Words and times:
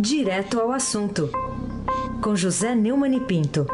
Direto 0.00 0.60
ao 0.60 0.70
assunto, 0.70 1.28
com 2.22 2.36
José 2.36 2.72
Neumann 2.72 3.16
e 3.16 3.20
Pinto. 3.20 3.66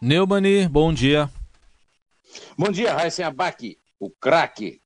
Neumani, 0.00 0.66
bom 0.66 0.90
dia. 0.90 1.28
Bom 2.56 2.70
dia, 2.70 2.94
Raíssen 2.94 3.26
Abac, 3.26 3.76
o 4.00 4.08
craque. 4.08 4.80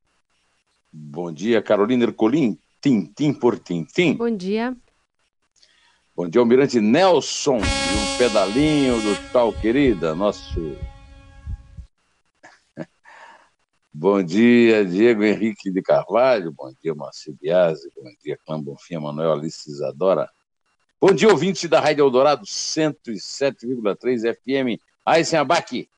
Bom 0.92 1.30
dia, 1.32 1.62
Carolina 1.62 2.02
Ercolim, 2.02 2.58
tintim 2.80 3.32
por 3.32 3.60
tintim. 3.60 4.16
Bom 4.16 4.36
dia. 4.36 4.76
Bom 6.16 6.28
dia, 6.28 6.40
Almirante 6.40 6.80
Nelson, 6.80 7.58
e 7.58 7.60
um 7.60 8.18
pedalinho 8.18 9.00
do 9.00 9.32
tal 9.32 9.52
querida, 9.52 10.16
nosso 10.16 10.76
Bom 13.94 14.22
dia, 14.22 14.86
Diego 14.86 15.22
Henrique 15.22 15.70
de 15.70 15.82
Carvalho. 15.82 16.50
Bom 16.50 16.72
dia, 16.82 16.94
Marcelo 16.94 17.36
Biasi. 17.40 17.90
Bom 17.94 18.10
dia, 18.24 18.38
Clã 18.46 18.58
Bonfim, 18.58 18.96
Manuel 18.96 19.32
Alice 19.32 19.70
Isadora. 19.70 20.30
Bom 20.98 21.12
dia, 21.12 21.28
ouvintes 21.28 21.68
da 21.68 21.78
Rádio 21.78 22.02
Eldorado 22.02 22.46
107,3 22.46 24.34
FM. 24.34 24.80
Aysen 25.04 25.38
Abac, 25.38 25.88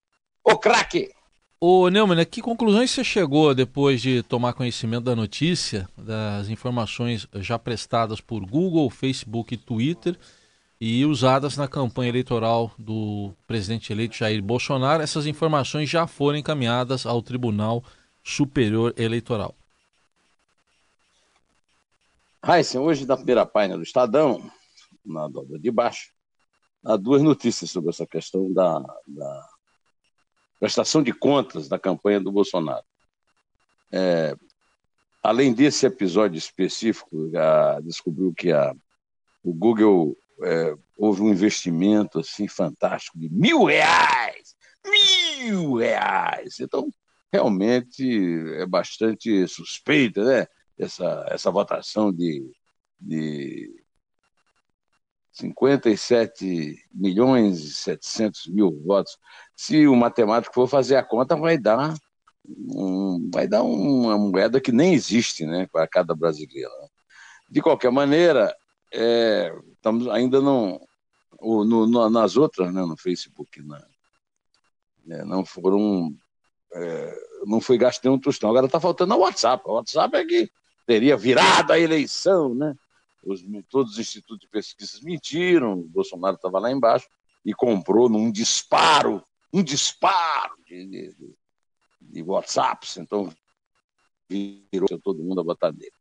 o 0.43 0.59
craque! 0.59 1.13
Ô, 1.61 1.89
Neumann, 1.89 2.21
a 2.21 2.25
que 2.25 2.43
conclusões 2.43 2.91
você 2.91 3.05
chegou 3.05 3.55
depois 3.55 4.03
de 4.03 4.23
tomar 4.25 4.55
conhecimento 4.55 5.05
da 5.05 5.15
notícia, 5.15 5.89
das 5.97 6.49
informações 6.49 7.29
já 7.35 7.59
prestadas 7.59 8.21
por 8.21 8.45
Google, 8.45 8.91
Facebook 8.91 9.55
e 9.55 9.57
Twitter 9.57 10.19
e 10.81 11.05
usadas 11.05 11.57
na 11.57 11.69
campanha 11.69 12.11
eleitoral 12.11 12.73
do 12.79 13.33
presidente 13.47 13.93
eleito 13.93 14.17
Jair 14.17 14.43
Bolsonaro. 14.43 15.03
Essas 15.03 15.27
informações 15.27 15.89
já 15.89 16.07
foram 16.07 16.39
encaminhadas 16.39 17.07
ao 17.07 17.23
Tribunal 17.23 17.83
Superior 18.23 18.93
Eleitoral. 18.97 19.55
Raíssa, 22.43 22.81
hoje 22.81 23.07
na 23.07 23.17
primeira 23.17 23.47
página 23.47 23.77
do 23.77 23.83
Estadão, 23.83 24.51
na 25.05 25.29
dobra 25.29 25.59
de 25.59 25.71
baixo, 25.71 26.13
há 26.85 26.97
duas 26.97 27.23
notícias 27.23 27.71
sobre 27.71 27.91
essa 27.91 28.07
questão 28.07 28.53
da, 28.53 28.81
da 29.07 29.49
prestação 30.61 31.03
de 31.03 31.13
contas 31.13 31.69
da 31.69 31.79
campanha 31.79 32.21
do 32.21 32.31
Bolsonaro. 32.31 32.85
É, 33.91 34.37
além 35.23 35.55
desse 35.55 35.87
episódio 35.87 36.37
específico, 36.37 37.31
descobriu 37.83 38.35
que 38.37 38.53
a, 38.53 38.75
o 39.43 39.53
Google 39.55 40.17
é, 40.45 40.75
houve 40.97 41.23
um 41.23 41.31
investimento 41.31 42.21
assim 42.21 42.47
fantástico 42.47 43.19
de 43.19 43.29
mil 43.29 43.65
reais! 43.65 44.55
Mil 44.87 45.77
reais! 45.77 46.61
Então, 46.61 46.89
realmente 47.33 48.05
é 48.59 48.67
bastante 48.67 49.47
suspeita, 49.49 50.25
né? 50.25 50.47
Essa, 50.79 51.27
essa 51.31 51.51
votação 51.51 52.13
de, 52.13 52.51
de 53.01 53.85
57 55.33 56.77
milhões 56.93 57.61
e 57.61 57.73
700 57.73 58.47
mil 58.49 58.71
votos. 58.85 59.19
Se 59.57 59.87
o 59.87 59.97
matemático 59.97 60.55
for 60.55 60.69
fazer 60.69 60.97
a 60.97 61.03
conta, 61.03 61.37
vai 61.37 61.59
dar, 61.59 61.95
um, 62.47 63.31
vai 63.33 63.49
dar 63.49 63.63
uma 63.63 64.17
moeda 64.17 64.61
que 64.61 64.71
nem 64.71 64.95
existe 64.95 65.45
né, 65.45 65.69
para 65.71 65.89
cada 65.89 66.15
brasileiro. 66.15 66.71
De 67.51 67.61
qualquer 67.61 67.91
maneira, 67.91 68.55
é, 68.95 69.55
estamos 69.73 70.09
ainda 70.09 70.41
não 70.41 70.81
no, 71.41 71.87
no, 71.87 72.11
nas 72.11 72.37
outras, 72.37 72.73
né, 72.73 72.81
no 72.83 72.97
Facebook, 72.97 73.61
né, 73.63 73.83
é, 75.11 75.25
não 75.25 75.45
foram 75.45 76.15
é, 76.73 77.15
não 77.47 77.61
foi 77.61 77.77
gasto 77.79 78.03
nenhum 78.05 78.19
tostão. 78.19 78.51
Agora 78.51 78.67
está 78.67 78.81
faltando 78.81 79.15
o 79.15 79.19
WhatsApp. 79.19 79.63
O 79.67 79.75
WhatsApp 79.75 80.17
é 80.17 80.25
que 80.25 80.51
teria 80.87 81.17
virado 81.17 81.73
a 81.73 81.79
eleição, 81.79 82.55
né? 82.55 82.75
Os, 83.25 83.43
todos 83.69 83.93
os 83.93 83.99
institutos 83.99 84.41
de 84.41 84.49
pesquisas 84.49 85.01
mentiram, 85.01 85.81
o 85.81 85.89
Bolsonaro 85.89 86.37
estava 86.37 86.59
lá 86.59 86.71
embaixo 86.71 87.07
e 87.45 87.55
comprou 87.55 88.09
num 88.09 88.31
disparo, 88.31 89.23
um 89.53 89.63
disparo 89.63 90.55
de, 90.67 90.87
de, 90.87 91.15
de 92.01 92.23
WhatsApps, 92.23 92.97
então 92.97 93.33
virou 94.29 94.99
todo 95.03 95.23
mundo 95.23 95.41
a 95.41 95.45
botar 95.45 95.71
dele. 95.71 95.93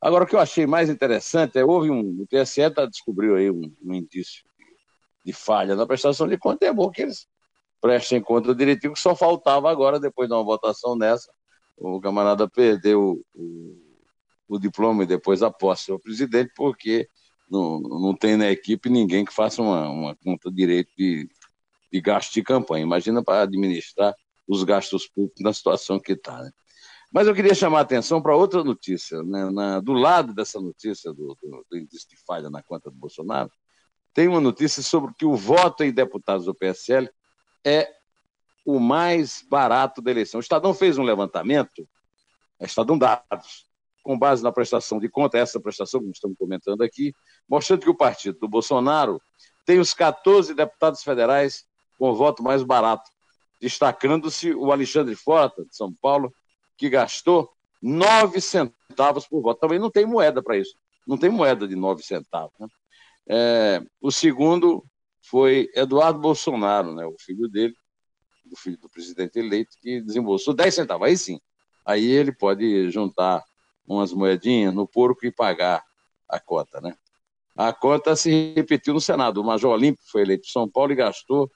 Agora, 0.00 0.24
o 0.24 0.26
que 0.26 0.34
eu 0.34 0.40
achei 0.40 0.66
mais 0.66 0.88
interessante 0.88 1.58
é 1.58 1.64
houve 1.64 1.90
um. 1.90 2.22
O 2.22 2.26
TSE 2.26 2.70
tá, 2.70 2.86
descobriu 2.86 3.36
aí 3.36 3.50
um, 3.50 3.74
um 3.84 3.94
indício 3.94 4.42
de, 5.24 5.32
falha 5.32 5.76
na 5.76 5.86
prestação 5.86 6.26
de 6.26 6.38
conta, 6.38 6.64
e 6.64 6.68
é 6.68 6.72
bom 6.72 6.90
que 6.90 7.02
eles 7.02 7.26
prestem 7.80 8.20
conta 8.20 8.54
direitinho, 8.54 8.94
que 8.94 9.00
só 9.00 9.14
faltava 9.14 9.70
agora, 9.70 10.00
depois 10.00 10.28
de 10.28 10.34
uma 10.34 10.42
votação 10.42 10.96
nessa, 10.96 11.30
o 11.76 12.00
camarada 12.00 12.48
perdeu 12.48 13.22
o, 13.34 13.76
o 14.48 14.58
diploma 14.58 15.02
e 15.02 15.06
depois 15.06 15.42
a 15.42 15.50
posse 15.50 15.90
ao 15.90 15.98
presidente, 15.98 16.52
porque 16.54 17.08
não, 17.50 17.80
não 17.80 18.14
tem 18.14 18.36
na 18.36 18.50
equipe 18.50 18.88
ninguém 18.88 19.24
que 19.24 19.32
faça 19.32 19.60
uma, 19.60 19.88
uma 19.88 20.16
conta 20.16 20.50
direito 20.50 20.90
de, 20.96 21.28
de 21.92 22.00
gasto 22.00 22.32
de 22.32 22.42
campanha. 22.42 22.84
Imagina 22.84 23.22
para 23.22 23.42
administrar 23.42 24.14
os 24.46 24.62
gastos 24.62 25.06
públicos 25.08 25.42
na 25.42 25.52
situação 25.52 25.98
que 25.98 26.12
está. 26.12 26.42
Né? 26.42 26.50
Mas 27.12 27.26
eu 27.26 27.34
queria 27.34 27.54
chamar 27.54 27.78
a 27.78 27.82
atenção 27.82 28.22
para 28.22 28.36
outra 28.36 28.62
notícia. 28.62 29.22
Né? 29.22 29.50
Na, 29.50 29.80
do 29.80 29.92
lado 29.92 30.32
dessa 30.32 30.60
notícia 30.60 31.12
do, 31.12 31.36
do, 31.42 31.66
do 31.68 31.78
índice 31.78 32.08
de 32.08 32.16
falha 32.24 32.48
na 32.48 32.62
conta 32.62 32.90
do 32.90 32.96
Bolsonaro, 32.96 33.50
tem 34.14 34.28
uma 34.28 34.40
notícia 34.40 34.82
sobre 34.82 35.12
que 35.14 35.24
o 35.24 35.36
voto 35.36 35.82
em 35.82 35.92
deputados 35.92 36.46
do 36.46 36.54
PSL 36.54 37.10
é 37.64 37.88
o 38.64 38.78
mais 38.78 39.44
barato 39.48 40.00
da 40.00 40.10
eleição. 40.10 40.38
O 40.38 40.42
Estadão 40.42 40.72
fez 40.72 40.98
um 40.98 41.02
levantamento, 41.02 41.88
é 42.58 42.66
Estadão 42.66 42.98
Dados, 42.98 43.66
com 44.02 44.18
base 44.18 44.42
na 44.42 44.52
prestação 44.52 44.98
de 44.98 45.08
conta, 45.08 45.38
essa 45.38 45.60
prestação 45.60 46.00
que 46.00 46.10
estamos 46.10 46.36
comentando 46.38 46.82
aqui, 46.82 47.12
mostrando 47.48 47.82
que 47.82 47.90
o 47.90 47.96
partido 47.96 48.38
do 48.38 48.48
Bolsonaro 48.48 49.20
tem 49.66 49.78
os 49.78 49.92
14 49.92 50.54
deputados 50.54 51.02
federais 51.02 51.64
com 51.98 52.10
o 52.10 52.14
voto 52.14 52.42
mais 52.42 52.62
barato, 52.62 53.10
destacando-se 53.60 54.52
o 54.54 54.72
Alexandre 54.72 55.14
Frota, 55.14 55.64
de 55.64 55.76
São 55.76 55.92
Paulo, 55.92 56.32
que 56.80 56.88
gastou 56.88 57.52
nove 57.82 58.40
centavos 58.40 59.28
por 59.28 59.42
voto. 59.42 59.60
Também 59.60 59.78
não 59.78 59.90
tem 59.90 60.06
moeda 60.06 60.42
para 60.42 60.56
isso. 60.56 60.74
Não 61.06 61.18
tem 61.18 61.28
moeda 61.28 61.68
de 61.68 61.76
nove 61.76 62.02
centavos. 62.02 62.54
Né? 62.58 62.66
É, 63.28 63.82
o 64.00 64.10
segundo 64.10 64.82
foi 65.20 65.68
Eduardo 65.74 66.18
Bolsonaro, 66.18 66.94
né, 66.94 67.04
o 67.04 67.14
filho 67.20 67.46
dele, 67.48 67.74
o 68.50 68.56
filho 68.56 68.78
do 68.78 68.88
presidente 68.88 69.38
eleito, 69.38 69.76
que 69.78 70.00
desembolsou 70.00 70.54
10 70.54 70.74
centavos. 70.74 71.06
Aí 71.06 71.18
sim, 71.18 71.38
aí 71.84 72.06
ele 72.06 72.32
pode 72.32 72.90
juntar 72.90 73.44
umas 73.86 74.14
moedinhas 74.14 74.72
no 74.72 74.88
porco 74.88 75.26
e 75.26 75.30
pagar 75.30 75.84
a 76.26 76.40
cota. 76.40 76.80
Né? 76.80 76.96
A 77.54 77.74
cota 77.74 78.16
se 78.16 78.54
repetiu 78.56 78.94
no 78.94 79.02
Senado. 79.02 79.42
O 79.42 79.44
Major 79.44 79.74
Olímpio 79.74 80.02
foi 80.10 80.22
eleito 80.22 80.48
em 80.48 80.50
São 80.50 80.66
Paulo 80.66 80.92
e 80.92 80.96
gastou 80.96 81.50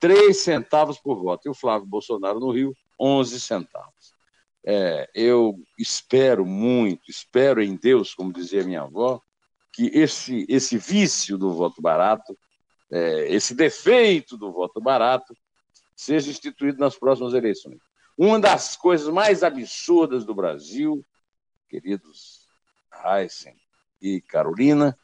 3 0.00 0.36
centavos 0.36 0.98
por 0.98 1.22
voto. 1.22 1.46
E 1.46 1.50
o 1.50 1.54
Flávio 1.54 1.86
Bolsonaro 1.86 2.40
no 2.40 2.50
Rio, 2.50 2.74
11 2.98 3.40
centavos. 3.40 3.99
É, 4.64 5.08
eu 5.14 5.58
espero 5.78 6.44
muito, 6.44 7.10
espero 7.10 7.62
em 7.62 7.76
Deus, 7.76 8.14
como 8.14 8.32
dizia 8.32 8.64
minha 8.64 8.82
avó, 8.82 9.20
que 9.72 9.86
esse, 9.94 10.44
esse 10.48 10.76
vício 10.76 11.38
do 11.38 11.52
voto 11.52 11.80
barato, 11.80 12.36
é, 12.90 13.32
esse 13.32 13.54
defeito 13.54 14.36
do 14.36 14.52
voto 14.52 14.80
barato, 14.80 15.34
seja 15.96 16.30
instituído 16.30 16.78
nas 16.78 16.96
próximas 16.96 17.34
eleições. 17.34 17.78
Uma 18.16 18.38
das 18.38 18.76
coisas 18.76 19.08
mais 19.08 19.42
absurdas 19.42 20.24
do 20.24 20.34
Brasil, 20.34 21.04
queridos 21.68 22.46
Heisen 23.04 23.56
e 24.00 24.20
Carolina, 24.20 24.98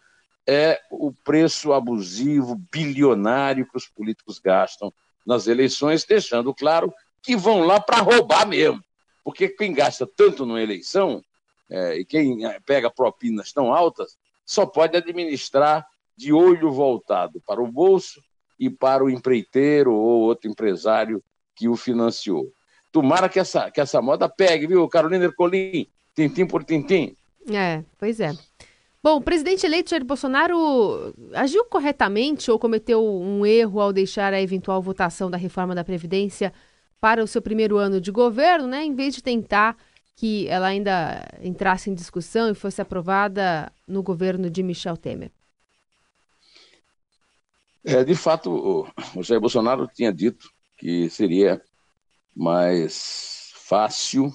é 0.47 0.81
o 0.91 1.13
preço 1.13 1.73
abusivo, 1.73 2.57
bilionário 2.71 3.67
que 3.69 3.77
os 3.77 3.89
políticos 3.89 4.39
gastam 4.39 4.93
nas 5.27 5.47
eleições, 5.47 6.05
deixando 6.05 6.55
claro 6.55 6.93
que 7.23 7.37
vão 7.37 7.63
lá 7.63 7.81
para 7.81 8.01
roubar 8.01 8.47
mesmo. 8.47 8.83
Porque 9.27 9.49
quem 9.49 9.73
gasta 9.73 10.07
tanto 10.07 10.47
numa 10.47 10.63
eleição 10.63 11.21
é, 11.69 11.99
e 11.99 12.05
quem 12.05 12.47
é, 12.47 12.61
pega 12.61 12.89
propinas 12.89 13.53
tão 13.53 13.75
altas 13.75 14.17
só 14.45 14.65
pode 14.65 14.97
administrar 14.97 15.85
de 16.17 16.33
olho 16.33 16.71
voltado 16.71 17.43
para 17.45 17.61
o 17.61 17.67
bolso 17.67 18.23
e 18.57 18.71
para 18.71 19.03
o 19.03 19.11
empreiteiro 19.11 19.93
ou 19.93 20.21
outro 20.21 20.49
empresário 20.49 21.21
que 21.57 21.69
o 21.69 21.75
financiou. 21.75 22.53
Tomara 22.93 23.29
que 23.29 23.41
essa, 23.41 23.69
que 23.69 23.81
essa 23.81 24.01
moda 24.01 24.29
pegue, 24.29 24.69
viu, 24.69 24.89
Carolina 24.89 25.25
Ercolim? 25.25 25.89
Tintim 26.15 26.47
por 26.47 26.63
tintim. 26.63 27.17
É, 27.51 27.83
pois 27.99 28.21
é. 28.21 28.33
Bom, 29.03 29.17
o 29.17 29.21
presidente 29.21 29.67
eleito 29.67 29.91
Jair 29.91 30.05
Bolsonaro 30.05 31.13
agiu 31.35 31.65
corretamente 31.65 32.49
ou 32.49 32.61
cometeu 32.61 33.05
um 33.05 33.45
erro 33.45 33.81
ao 33.81 33.93
deixar 33.93 34.33
a 34.33 34.41
eventual 34.41 34.81
votação 34.81 35.29
da 35.29 35.37
reforma 35.37 35.75
da 35.75 35.83
Previdência 35.83 36.53
para 37.01 37.23
o 37.23 37.27
seu 37.27 37.43
primeiro 37.43 37.77
ano 37.77 38.01
de 38.01 38.11
governo, 38.11 38.67
né, 38.67 38.85
em 38.85 38.95
vez 38.95 39.15
de 39.15 39.23
tentar 39.23 39.77
que 40.15 40.49
ela 40.49 40.67
ainda 40.69 41.29
entrasse 41.43 41.91
em 41.91 41.95
discussão 41.95 42.51
e 42.51 42.55
fosse 42.55 42.81
aprovada 42.81 43.71
no 43.87 44.03
governo 44.03 44.49
de 44.49 44.63
Michel 44.63 44.97
Temer? 44.97 45.31
É, 47.85 48.03
de 48.03 48.15
fato, 48.15 48.91
o 49.15 49.23
Jair 49.23 49.41
Bolsonaro 49.41 49.87
tinha 49.95 50.13
dito 50.13 50.49
que 50.79 51.09
seria 51.09 51.63
mais 52.35 53.53
fácil 53.55 54.33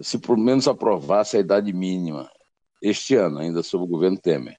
se 0.00 0.18
pelo 0.18 0.38
menos 0.38 0.68
aprovasse 0.68 1.36
a 1.36 1.40
idade 1.40 1.72
mínima 1.72 2.30
este 2.82 3.14
ano, 3.14 3.38
ainda 3.38 3.62
sob 3.62 3.84
o 3.84 3.86
governo 3.86 4.18
Temer. 4.18 4.56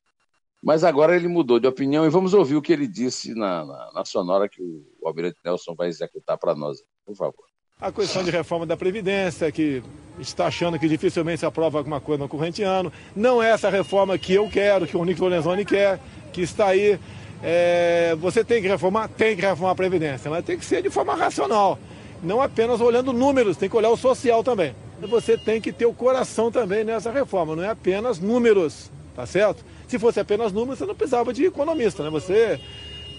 Mas 0.61 0.83
agora 0.83 1.15
ele 1.15 1.27
mudou 1.27 1.59
de 1.59 1.67
opinião 1.67 2.05
e 2.05 2.09
vamos 2.09 2.33
ouvir 2.33 2.55
o 2.55 2.61
que 2.61 2.71
ele 2.71 2.87
disse 2.87 3.33
na, 3.33 3.65
na, 3.65 3.91
na 3.93 4.05
sonora 4.05 4.47
que 4.47 4.61
o 4.61 5.07
Almirante 5.07 5.39
Nelson 5.43 5.73
vai 5.75 5.87
executar 5.87 6.37
para 6.37 6.53
nós, 6.53 6.83
por 7.11 7.17
favor. 7.17 7.45
A 7.79 7.91
questão 7.91 8.23
de 8.23 8.29
reforma 8.29 8.65
da 8.65 8.77
Previdência, 8.77 9.51
que 9.51 9.81
está 10.19 10.45
achando 10.45 10.77
que 10.77 10.87
dificilmente 10.87 11.39
se 11.39 11.45
aprova 11.45 11.79
alguma 11.79 11.99
coisa 11.99 12.21
no 12.21 12.29
corrente 12.29 12.61
ano. 12.61 12.93
Não 13.15 13.41
é 13.41 13.49
essa 13.49 13.69
reforma 13.69 14.17
que 14.17 14.33
eu 14.33 14.47
quero, 14.49 14.85
que 14.85 14.95
o 14.95 15.03
Nico 15.03 15.23
Lorenzoni 15.23 15.65
quer, 15.65 15.99
que 16.31 16.41
está 16.41 16.67
aí. 16.67 16.99
É, 17.43 18.15
você 18.19 18.43
tem 18.43 18.61
que 18.61 18.67
reformar? 18.67 19.07
Tem 19.07 19.35
que 19.35 19.41
reformar 19.41 19.71
a 19.71 19.75
Previdência, 19.75 20.29
mas 20.29 20.45
tem 20.45 20.57
que 20.59 20.65
ser 20.65 20.83
de 20.83 20.91
forma 20.91 21.15
racional. 21.15 21.79
Não 22.21 22.39
apenas 22.39 22.79
olhando 22.81 23.11
números, 23.11 23.57
tem 23.57 23.67
que 23.67 23.75
olhar 23.75 23.89
o 23.89 23.97
social 23.97 24.43
também. 24.43 24.75
Você 25.09 25.35
tem 25.35 25.59
que 25.59 25.71
ter 25.71 25.87
o 25.87 25.93
coração 25.93 26.51
também 26.51 26.83
nessa 26.83 27.11
reforma, 27.11 27.55
não 27.55 27.63
é 27.63 27.69
apenas 27.69 28.19
números, 28.19 28.91
tá 29.15 29.25
certo? 29.25 29.65
Se 29.87 29.97
fosse 29.97 30.19
apenas 30.19 30.51
números, 30.51 30.77
você 30.77 30.85
não 30.85 30.93
precisava 30.93 31.33
de 31.33 31.45
economista, 31.45 32.03
né? 32.03 32.11
Você 32.11 32.59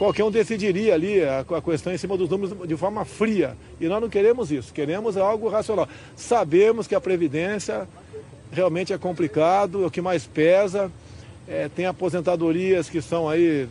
qualquer 0.03 0.25
um 0.25 0.33
decidiria 0.33 0.95
ali 0.95 1.23
a, 1.23 1.41
a, 1.43 1.63
questão 1.63 1.93
em 1.93 1.97
cima 1.97 2.17
dos 2.17 2.29
números 2.29 2.67
de 2.67 2.77
forma 2.77 3.05
fria. 3.05 3.57
E 3.81 3.87
nós 3.87 4.03
não 4.03 4.09
queremos 4.09 4.51
isso, 4.51 4.75
queremos 4.75 5.17
algo 5.17 5.49
racional. 5.49 5.89
Sabemos 6.17 6.89
que 6.89 6.95
a 6.97 7.01
Previdência 7.01 7.89
realmente 8.51 8.93
é 8.93 8.99
complicado, 8.99 9.85
é 9.85 9.87
o 9.87 9.91
que 9.93 10.01
mais 10.01 10.27
pesa. 10.27 10.91
É, 11.47 11.69
tem 11.69 11.87
aposentadorias 11.87 12.91
que 12.91 13.01
são 13.01 13.29
aí 13.29 13.69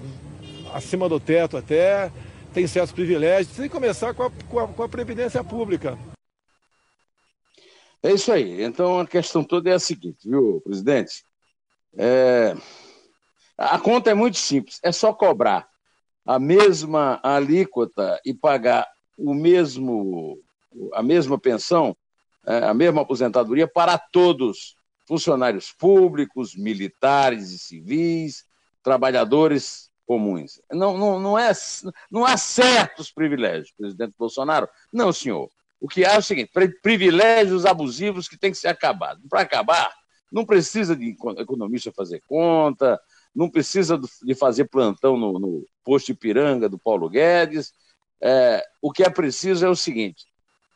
acima 0.73 1.09
do 1.09 1.19
teto 1.19 1.57
até, 1.57 2.09
tem 2.53 2.65
certos 2.65 2.93
privilégios. 2.93 3.57
Tem 3.57 3.67
que 3.67 3.75
começar 3.75 4.13
com 4.13 4.23
a, 4.23 4.31
com 4.31 4.59
a, 4.59 4.67
com 4.69 4.83
a 4.83 4.87
Previdência 4.87 5.43
Pública. 5.43 5.99
É 8.01 8.13
isso 8.13 8.31
aí. 8.31 8.63
Então 8.63 9.01
a 9.01 9.05
questão 9.05 9.43
toda 9.43 9.69
é 9.69 9.73
a 9.73 9.79
seguinte, 9.79 10.29
viu, 10.29 10.61
presidente? 10.61 11.25
É... 11.97 12.55
A 13.57 13.77
conta 13.77 14.09
é 14.09 14.13
muito 14.13 14.37
simples, 14.37 14.79
é 14.81 14.93
só 14.93 15.11
cobrar 15.11 15.70
a 16.25 16.39
mesma 16.39 17.19
alíquota 17.23 18.19
e 18.25 18.33
pagar 18.33 18.87
o 19.17 19.33
mesmo, 19.33 20.39
a 20.93 21.03
mesma 21.03 21.39
pensão, 21.39 21.95
é, 22.45 22.57
a 22.65 22.73
mesma 22.73 23.01
aposentadoria 23.01 23.67
para 23.67 23.97
todos, 23.97 24.75
funcionários 25.07 25.71
públicos, 25.71 26.55
militares 26.55 27.51
e 27.51 27.59
civis, 27.59 28.45
trabalhadores 28.83 29.89
comuns. 30.05 30.61
Não, 30.71 30.97
não, 30.97 31.19
não, 31.19 31.37
é, 31.37 31.51
não 32.09 32.25
há 32.25 32.37
certos 32.37 33.11
privilégios, 33.11 33.71
presidente 33.71 34.13
Bolsonaro. 34.17 34.67
Não, 34.91 35.13
senhor. 35.13 35.49
O 35.79 35.87
que 35.87 36.05
há 36.05 36.13
é 36.13 36.17
o 36.19 36.21
seguinte: 36.21 36.51
privilégios 36.81 37.65
abusivos 37.65 38.27
que 38.27 38.37
têm 38.37 38.51
que 38.51 38.57
ser 38.57 38.67
acabados. 38.67 39.23
Para 39.27 39.41
acabar, 39.41 39.91
não 40.31 40.45
precisa 40.45 40.95
de 40.95 41.15
economista 41.37 41.91
fazer 41.91 42.21
conta, 42.27 42.99
não 43.35 43.49
precisa 43.49 43.99
de 44.23 44.35
fazer 44.35 44.65
plantão 44.65 45.17
no, 45.17 45.39
no 45.39 45.65
posto 45.83 46.11
Ipiranga 46.11 46.67
do 46.67 46.77
Paulo 46.77 47.09
Guedes. 47.09 47.73
É, 48.21 48.63
o 48.81 48.91
que 48.91 49.03
é 49.03 49.09
preciso 49.09 49.65
é 49.65 49.69
o 49.69 49.75
seguinte: 49.75 50.25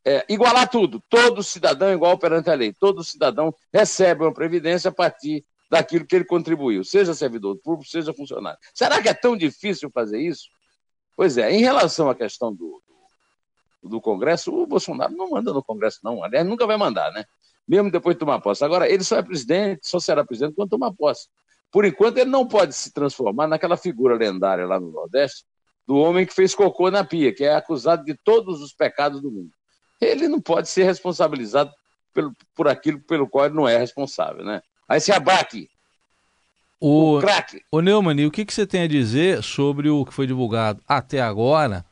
é, 0.05 0.25
igualar 0.29 0.69
tudo. 0.69 1.01
Todo 1.09 1.43
cidadão 1.43 1.89
é 1.89 1.93
igual 1.93 2.17
perante 2.17 2.49
a 2.49 2.53
lei. 2.53 2.73
Todo 2.73 3.03
cidadão 3.03 3.53
recebe 3.73 4.23
uma 4.23 4.33
previdência 4.33 4.89
a 4.89 4.93
partir 4.93 5.43
daquilo 5.69 6.05
que 6.05 6.15
ele 6.15 6.25
contribuiu, 6.25 6.83
seja 6.83 7.13
servidor 7.13 7.57
público, 7.57 7.89
seja 7.89 8.13
funcionário. 8.13 8.59
Será 8.73 9.01
que 9.01 9.09
é 9.09 9.13
tão 9.13 9.35
difícil 9.35 9.89
fazer 9.89 10.19
isso? 10.21 10.47
Pois 11.15 11.37
é, 11.37 11.51
em 11.51 11.59
relação 11.59 12.09
à 12.09 12.15
questão 12.15 12.53
do, 12.53 12.81
do, 13.81 13.89
do 13.89 14.01
Congresso, 14.01 14.53
o 14.53 14.67
Bolsonaro 14.67 15.15
não 15.15 15.31
manda 15.31 15.51
no 15.51 15.63
Congresso, 15.63 15.99
não. 16.03 16.23
Aliás, 16.23 16.45
nunca 16.45 16.67
vai 16.67 16.77
mandar, 16.77 17.11
né? 17.11 17.25
Mesmo 17.67 17.89
depois 17.89 18.15
de 18.15 18.19
tomar 18.19 18.39
posse. 18.41 18.63
Agora, 18.63 18.87
ele 18.87 19.03
só 19.03 19.17
é 19.17 19.23
presidente, 19.23 19.87
só 19.87 19.99
será 19.99 20.23
presidente 20.23 20.55
quando 20.55 20.69
tomar 20.69 20.93
posse. 20.93 21.27
Por 21.75 21.83
enquanto, 21.83 22.19
ele 22.19 22.29
não 22.29 22.47
pode 22.47 22.73
se 22.73 22.93
transformar 22.93 23.47
naquela 23.47 23.75
figura 23.75 24.15
lendária 24.15 24.65
lá 24.65 24.79
no 24.79 24.93
Nordeste 24.93 25.43
do 25.85 25.97
homem 25.97 26.25
que 26.25 26.33
fez 26.33 26.55
cocô 26.55 26.89
na 26.89 27.03
pia, 27.03 27.35
que 27.35 27.43
é 27.43 27.53
acusado 27.53 28.05
de 28.05 28.15
todos 28.23 28.61
os 28.61 28.71
pecados 28.71 29.21
do 29.21 29.29
mundo. 29.29 29.51
Ele 29.99 30.29
não 30.29 30.39
pode 30.39 30.69
ser 30.69 30.85
responsabilizado 30.85 31.69
pelo, 32.13 32.31
por 32.55 32.69
aquilo 32.69 33.01
pelo 33.01 33.27
qual 33.27 33.47
ele 33.47 33.55
não 33.55 33.67
é 33.67 33.77
responsável, 33.77 34.45
né? 34.45 34.61
Aí 34.87 35.01
se 35.01 35.11
abaque. 35.11 35.67
O, 36.79 37.17
o 37.17 37.19
craque. 37.19 37.61
O 37.69 37.81
Neumann, 37.81 38.25
o 38.25 38.31
que, 38.31 38.45
que 38.45 38.53
você 38.53 38.65
tem 38.65 38.83
a 38.83 38.87
dizer 38.87 39.43
sobre 39.43 39.89
o 39.89 40.05
que 40.05 40.13
foi 40.13 40.25
divulgado 40.25 40.81
até 40.87 41.19
agora 41.19 41.83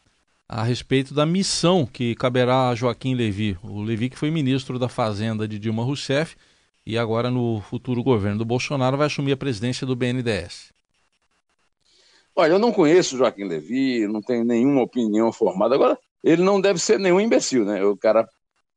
a 0.47 0.63
respeito 0.63 1.13
da 1.13 1.25
missão 1.25 1.85
que 1.85 2.15
caberá 2.15 2.69
a 2.69 2.75
Joaquim 2.75 3.15
Levi, 3.15 3.57
o 3.61 3.81
Levi 3.81 4.09
que 4.09 4.17
foi 4.17 4.31
ministro 4.31 4.79
da 4.79 4.87
Fazenda 4.87 5.45
de 5.45 5.59
Dilma 5.59 5.83
Rousseff, 5.83 6.37
e 6.85 6.97
agora 6.97 7.29
no 7.29 7.61
futuro 7.61 8.03
governo 8.03 8.39
do 8.39 8.45
Bolsonaro 8.45 8.97
vai 8.97 9.07
assumir 9.07 9.31
a 9.31 9.37
presidência 9.37 9.87
do 9.87 9.95
BNDES. 9.95 10.73
Olha, 12.35 12.53
eu 12.53 12.59
não 12.59 12.71
conheço 12.71 13.17
Joaquim 13.17 13.43
Levi, 13.43 14.07
não 14.07 14.21
tenho 14.21 14.43
nenhuma 14.43 14.81
opinião 14.81 15.31
formada. 15.31 15.75
Agora, 15.75 15.97
ele 16.23 16.41
não 16.41 16.59
deve 16.59 16.79
ser 16.79 16.99
nenhum 16.99 17.19
imbecil, 17.19 17.63
né? 17.63 17.83
O 17.83 17.95
cara 17.95 18.27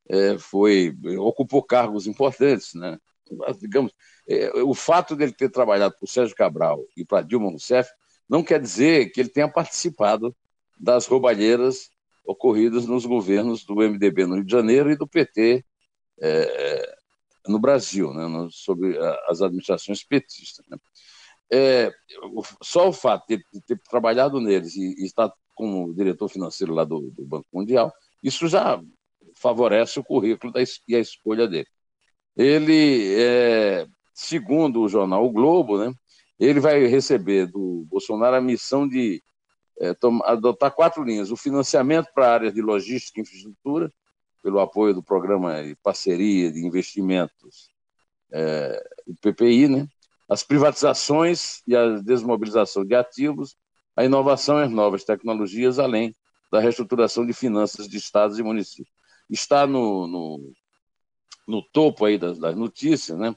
é, 0.09 0.37
foi 0.39 0.95
ocupou 1.19 1.63
cargos 1.63 2.07
importantes, 2.07 2.75
né? 2.75 2.99
Digamos, 3.61 3.93
é, 4.29 4.51
o 4.63 4.75
fato 4.75 5.17
dele 5.17 5.33
ter 5.33 5.49
trabalhado 5.49 5.95
para 5.97 6.05
o 6.05 6.09
Sérgio 6.09 6.37
Cabral 6.37 6.85
e 6.97 7.05
para 7.05 7.23
Dilma 7.23 7.51
Rousseff 7.51 7.91
não 8.29 8.43
quer 8.43 8.61
dizer 8.61 9.11
que 9.11 9.21
ele 9.21 9.29
tenha 9.29 9.49
participado 9.49 10.35
das 10.79 11.07
roubalheiras 11.07 11.91
ocorridas 12.25 12.87
nos 12.87 13.07
governos 13.07 13.65
do 13.65 13.77
MDB 13.77 14.27
no 14.27 14.35
Rio 14.35 14.45
de 14.45 14.53
Janeiro 14.53 14.91
e 14.91 14.97
do 14.97 15.07
PT 15.07 15.65
é, 16.21 16.96
no 17.49 17.59
Brasil, 17.59 18.13
né, 18.13 18.27
no, 18.27 18.51
sobre 18.51 18.99
as 19.29 19.41
administrações 19.41 20.03
petistas. 20.05 20.65
Né. 20.69 20.77
É, 21.53 21.93
só 22.63 22.89
o 22.89 22.93
fato 22.93 23.27
de 23.29 23.43
ter 23.67 23.81
trabalhado 23.89 24.41
neles 24.41 24.77
e, 24.77 24.95
e 24.99 25.05
estar 25.05 25.33
como 25.55 25.95
diretor 25.95 26.29
financeiro 26.29 26.75
lá 26.75 26.85
do, 26.85 27.11
do, 27.11 27.25
Banco 27.25 27.47
Mundial, 27.53 27.93
isso 28.23 28.47
já 28.47 28.81
favorece 29.35 29.99
o 29.99 30.05
currículo 30.05 30.53
da, 30.53 30.61
e 30.87 30.95
a 30.95 31.01
escolha 31.01 31.49
dele. 31.49 31.69
Ele, 32.37 33.15
é, 33.19 33.87
segundo 34.13 34.83
o 34.83 34.89
jornal 34.89 35.25
O 35.25 35.33
Globo, 35.33 35.79
né, 35.79 35.93
ele 36.39 36.61
vai 36.61 36.87
receber 36.87 37.47
do 37.47 37.87
Bolsonaro 37.89 38.37
a 38.37 38.41
missão 38.41 38.87
de 38.87 39.23
é, 39.81 39.95
adotar 40.25 40.71
quatro 40.73 41.03
linhas: 41.03 41.31
o 41.31 41.37
financiamento 41.37 42.09
para 42.15 42.33
áreas 42.33 42.53
de 42.53 42.61
logística 42.61 43.19
e 43.19 43.23
infraestrutura, 43.23 43.91
pelo 44.47 44.61
apoio 44.61 44.95
do 44.95 45.03
programa 45.03 45.61
de 45.61 45.75
parceria 45.75 46.53
de 46.53 46.65
investimentos, 46.65 47.69
é, 48.31 48.81
PPI, 49.21 49.67
né? 49.67 49.89
as 50.29 50.45
privatizações 50.45 51.63
e 51.67 51.75
a 51.75 51.99
desmobilização 51.99 52.85
de 52.85 52.95
ativos, 52.95 53.57
a 53.97 54.05
inovação 54.05 54.61
e 54.61 54.63
as 54.63 54.71
novas 54.71 55.03
tecnologias, 55.03 55.81
além 55.81 56.15
da 56.53 56.61
reestruturação 56.61 57.27
de 57.27 57.33
finanças 57.33 57.89
de 57.89 57.97
estados 57.97 58.39
e 58.39 58.43
municípios. 58.45 58.95
Está 59.29 59.67
no, 59.67 60.07
no, 60.07 60.53
no 61.49 61.61
topo 61.61 62.05
aí 62.05 62.17
das, 62.17 62.39
das, 62.39 62.55
notícias, 62.55 63.19
né? 63.19 63.35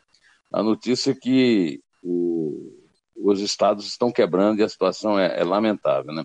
a 0.53 0.61
notícia 0.61 1.15
que 1.19 1.81
o, 2.03 2.71
os 3.15 3.41
estados 3.41 3.87
estão 3.87 4.11
quebrando 4.11 4.59
e 4.59 4.63
a 4.63 4.69
situação 4.69 5.17
é, 5.17 5.39
é 5.39 5.43
lamentável. 5.43 6.13
Né? 6.13 6.23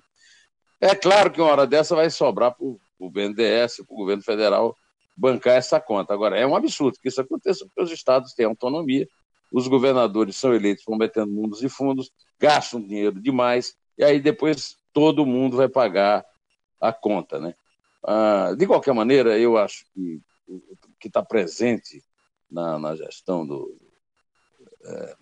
É 0.79 0.95
claro 0.95 1.31
que 1.31 1.41
uma 1.41 1.53
hora 1.53 1.67
dessa 1.67 1.97
vai 1.97 2.11
sobrar 2.11 2.55
para 2.55 2.67
o 2.67 3.11
BNDES, 3.11 3.77
para 3.77 3.95
o 3.95 3.97
governo 3.97 4.23
federal 4.23 4.77
bancar 5.17 5.55
essa 5.55 5.81
conta. 5.81 6.13
Agora, 6.13 6.39
é 6.39 6.47
um 6.47 6.57
absurdo 6.57 6.99
que 7.01 7.09
isso 7.09 7.21
aconteça, 7.21 7.65
porque 7.65 7.83
os 7.83 7.91
estados 7.91 8.35
têm 8.35 8.47
autonomia, 8.47 9.09
os 9.53 9.69
governadores 9.69 10.37
são 10.37 10.55
eleitos 10.55 10.85
prometendo 10.85 11.31
mundos 11.31 11.63
e 11.63 11.69
fundos, 11.69 12.11
gastam 12.39 12.81
dinheiro 12.81 13.21
demais, 13.21 13.75
e 13.97 14.05
aí 14.05 14.21
depois 14.21 14.77
todo 14.93 15.27
mundo 15.27 15.57
vai 15.57 15.69
pagar 15.69 16.25
a 16.81 16.93
conta. 16.93 17.39
Né? 17.39 17.55
Ah, 18.05 18.53
de 18.57 18.67
qualquer 18.67 18.93
maneira, 18.93 19.39
eu 19.39 19.57
acho 19.57 19.85
que 19.93 20.21
que 21.01 21.09
está 21.09 21.23
presente 21.23 22.03
na, 22.51 22.79
na, 22.79 22.97
gestão 22.97 23.47
do 23.47 23.77
é, 24.85 25.17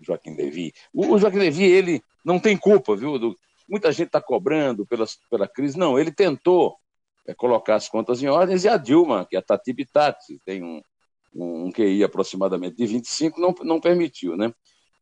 Joaquim 0.00 0.34
Levy. 0.34 0.72
O, 0.92 1.14
o, 1.14 1.18
Joaquim 1.18 1.38
Levy, 1.38 1.64
ele 1.64 2.02
não 2.24 2.38
tem 2.38 2.56
culpa, 2.56 2.96
viu? 2.96 3.18
Do, 3.18 3.36
muita 3.68 3.92
gente 3.92 4.08
está 4.08 4.20
cobrando 4.20 4.86
pela, 4.86 5.06
pela 5.30 5.48
crise. 5.48 5.78
Não, 5.78 5.98
ele 5.98 6.12
tentou 6.12 6.76
é, 7.30 7.34
colocar 7.34 7.76
as 7.76 7.88
contas 7.88 8.22
em 8.22 8.26
ordens 8.26 8.64
e 8.64 8.68
a 8.68 8.76
Dilma, 8.76 9.24
que 9.24 9.36
é 9.36 9.38
a 9.38 9.42
Tati 9.42 9.72
Bitati, 9.72 10.40
tem 10.44 10.62
um, 10.62 10.82
um 11.34 11.70
QI 11.70 12.02
aproximadamente 12.02 12.76
de 12.76 12.86
25, 12.86 13.40
não, 13.40 13.54
não 13.62 13.80
permitiu, 13.80 14.36
né? 14.36 14.52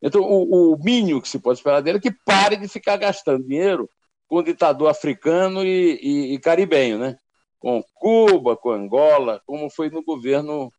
Então, 0.02 0.23
o, 0.23 0.75
o 0.75 0.78
mínimo 0.78 1.23
que 1.23 1.28
se 1.28 1.38
pode 1.38 1.58
esperar 1.58 1.80
dele 1.80 1.99
é 1.99 2.00
que 2.00 2.12
pare 2.25 2.56
de 2.56 2.68
ficar 2.68 2.97
gastando 2.97 3.44
dinheiro 3.44 3.88
com 4.28 4.42
ditador 4.42 4.88
africano 4.88 5.64
e, 5.64 5.99
e, 6.02 6.35
e 6.35 6.38
caribenho, 6.38 6.99
né? 6.99 7.16
Com 7.58 7.82
Cuba, 7.94 8.56
com 8.56 8.70
Angola, 8.70 9.42
como 9.47 9.70
foi 9.70 9.90
no 9.90 10.04
governo, 10.04 10.70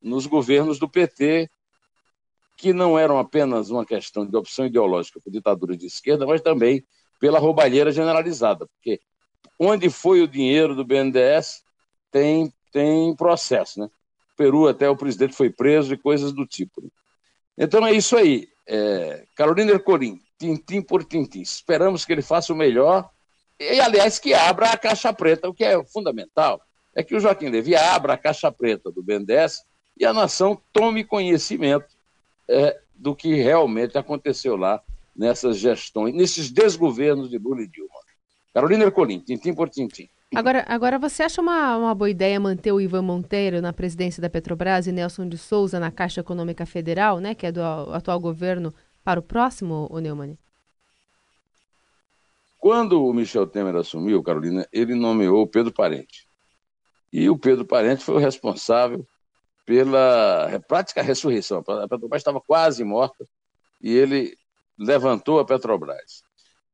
nos 0.00 0.26
governos 0.26 0.78
do 0.78 0.88
PT, 0.88 1.50
que 2.56 2.72
não 2.72 2.98
eram 2.98 3.18
apenas 3.18 3.70
uma 3.70 3.86
questão 3.86 4.26
de 4.26 4.36
opção 4.36 4.66
ideológica 4.66 5.20
por 5.20 5.32
ditadura 5.32 5.76
de 5.76 5.86
esquerda, 5.86 6.26
mas 6.26 6.42
também 6.42 6.84
pela 7.18 7.38
roubalheira 7.38 7.90
generalizada, 7.90 8.66
porque 8.66 9.00
onde 9.58 9.90
foi 9.90 10.22
o 10.22 10.28
dinheiro 10.28 10.74
do 10.74 10.84
BNDES 10.84 11.62
tem, 12.10 12.52
tem 12.72 13.14
processo, 13.16 13.80
né? 13.80 13.90
Peru 14.36 14.68
até 14.68 14.88
o 14.88 14.96
presidente 14.96 15.34
foi 15.34 15.50
preso 15.50 15.92
e 15.92 15.98
coisas 15.98 16.32
do 16.32 16.46
tipo. 16.46 16.80
Né? 16.80 16.88
Então 17.58 17.84
é 17.86 17.92
isso 17.92 18.16
aí. 18.16 18.48
É, 18.66 19.24
Carolina 19.34 19.72
Ercolim, 19.72 20.20
tintim 20.38 20.80
por 20.80 21.04
tintim. 21.04 21.40
Esperamos 21.40 22.04
que 22.04 22.12
ele 22.12 22.22
faça 22.22 22.52
o 22.52 22.56
melhor 22.56 23.10
e, 23.58 23.80
aliás, 23.80 24.18
que 24.18 24.32
abra 24.32 24.70
a 24.70 24.76
caixa 24.76 25.12
preta, 25.12 25.48
o 25.48 25.54
que 25.54 25.64
é 25.64 25.84
fundamental 25.84 26.62
é 26.94 27.02
que 27.02 27.14
o 27.14 27.20
Joaquim 27.20 27.48
Levy 27.48 27.76
abra 27.76 28.14
a 28.14 28.18
caixa 28.18 28.50
preta 28.50 28.90
do 28.90 29.02
BNDES 29.02 29.62
e 29.96 30.04
a 30.04 30.12
nação 30.12 30.60
tome 30.72 31.04
conhecimento 31.04 31.96
é, 32.48 32.76
do 32.92 33.14
que 33.14 33.34
realmente 33.34 33.96
aconteceu 33.96 34.56
lá 34.56 34.82
nessas 35.14 35.58
gestões, 35.58 36.12
nesses 36.12 36.50
desgovernos 36.50 37.30
de 37.30 37.38
Lula 37.38 37.62
e 37.62 37.68
Dilma. 37.68 37.97
Carolina 38.58 38.86
Ercolim, 38.86 39.20
tintim 39.20 39.54
por 39.54 39.68
tintim. 39.68 40.08
Agora, 40.34 40.64
agora 40.66 40.98
você 40.98 41.22
acha 41.22 41.40
uma, 41.40 41.76
uma 41.76 41.94
boa 41.94 42.10
ideia 42.10 42.40
manter 42.40 42.72
o 42.72 42.80
Ivan 42.80 43.02
Monteiro 43.02 43.62
na 43.62 43.72
presidência 43.72 44.20
da 44.20 44.28
Petrobras 44.28 44.88
e 44.88 44.92
Nelson 44.92 45.28
de 45.28 45.38
Souza 45.38 45.78
na 45.78 45.92
Caixa 45.92 46.22
Econômica 46.22 46.66
Federal, 46.66 47.20
né, 47.20 47.36
que 47.36 47.46
é 47.46 47.52
do 47.52 47.62
atual 47.62 48.18
governo, 48.18 48.74
para 49.04 49.20
o 49.20 49.22
próximo, 49.22 49.86
o 49.92 50.00
Neumann? 50.00 50.36
Quando 52.58 53.06
o 53.06 53.12
Michel 53.12 53.46
Temer 53.46 53.76
assumiu, 53.76 54.24
Carolina, 54.24 54.66
ele 54.72 54.96
nomeou 54.96 55.42
o 55.42 55.46
Pedro 55.46 55.72
Parente. 55.72 56.26
E 57.12 57.30
o 57.30 57.38
Pedro 57.38 57.64
Parente 57.64 58.02
foi 58.02 58.16
o 58.16 58.18
responsável 58.18 59.06
pela 59.64 60.60
prática 60.66 61.00
ressurreição. 61.00 61.60
A 61.60 61.86
Petrobras 61.86 62.22
estava 62.22 62.40
quase 62.40 62.82
morta 62.82 63.24
e 63.80 63.96
ele 63.96 64.36
levantou 64.76 65.38
a 65.38 65.44
Petrobras. 65.44 66.26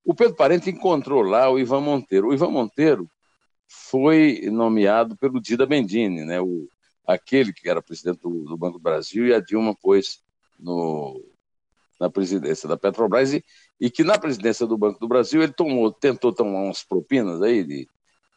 O 0.05 0.15
Pedro 0.15 0.37
Parente 0.37 0.71
encontrou 0.71 1.23
lá 1.23 1.51
o 1.51 1.59
Ivan 1.59 1.81
Monteiro. 1.81 2.29
O 2.29 2.35
Ivan 2.35 2.51
Monteiro 2.51 3.09
foi 3.67 4.43
nomeado 4.53 5.17
pelo 5.17 5.41
Dida 5.41 5.65
Bendini, 5.65 6.25
né? 6.25 6.41
o, 6.41 6.69
aquele 7.07 7.53
que 7.53 7.69
era 7.69 7.83
presidente 7.83 8.21
do, 8.21 8.45
do 8.45 8.57
Banco 8.57 8.79
do 8.79 8.83
Brasil, 8.83 9.27
e 9.27 9.35
a 9.35 9.41
Dilma 9.41 9.75
pôs 9.75 10.23
no, 10.59 11.25
na 11.99 12.11
presidência 12.11 12.69
da 12.69 12.77
Petrobras, 12.77 13.33
e, 13.33 13.45
e, 13.81 13.91
que 13.91 14.05
na 14.05 14.19
presidência 14.19 14.67
do 14.67 14.77
Banco 14.77 15.01
do 15.01 15.09
Brasil 15.09 15.43
ele 15.43 15.53
tomou, 15.53 15.91
tentou 15.91 16.33
tomar 16.33 16.63
umas 16.63 16.83
propinas 16.83 17.41
aí 17.43 17.65
de 17.65 17.89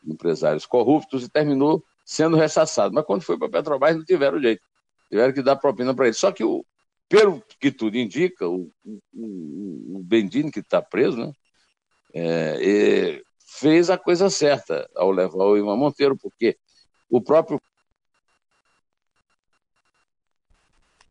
empresários 0.06 0.66
corruptos 0.66 1.24
e 1.24 1.30
terminou 1.30 1.84
sendo 2.06 2.38
rechaçado. 2.38 2.94
Mas 2.94 3.06
quando 3.06 3.24
foi 3.24 3.38
para 3.38 3.48
a 3.48 3.52
Petrobras 3.52 3.96
não 3.96 4.06
tiveram 4.06 4.40
jeito, 4.40 4.62
tiveram 5.10 5.34
que 5.34 5.42
dar 5.42 5.58
propina 5.58 5.94
para 5.94 6.06
ele. 6.06 6.14
Só 6.14 6.32
que, 6.32 6.44
o, 6.44 6.66
pelo 7.10 7.44
que 7.60 7.72
tudo 7.72 7.98
indica, 7.98 8.48
o, 8.48 8.72
o, 8.86 9.98
o 9.98 10.02
Bendini, 10.04 10.52
que 10.52 10.60
está 10.60 10.82
preso, 10.82 11.18
né, 11.18 11.34
é, 12.18 13.22
fez 13.60 13.90
a 13.90 13.98
coisa 13.98 14.30
certa 14.30 14.90
ao 14.96 15.12
levar 15.12 15.46
o 15.46 15.58
Ivan 15.58 15.76
Monteiro, 15.76 16.18
porque 16.18 16.58
o 17.10 17.22
próprio. 17.22 17.62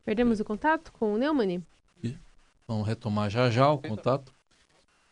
Perdemos 0.05 0.39
o 0.39 0.45
contato 0.45 0.93
com 0.93 1.15
o 1.15 1.19
Neumann? 1.19 1.63
Vamos 2.67 2.87
retomar 2.87 3.31
já 3.31 3.51
já 3.51 3.71
o 3.71 3.79
contato. 3.79 4.33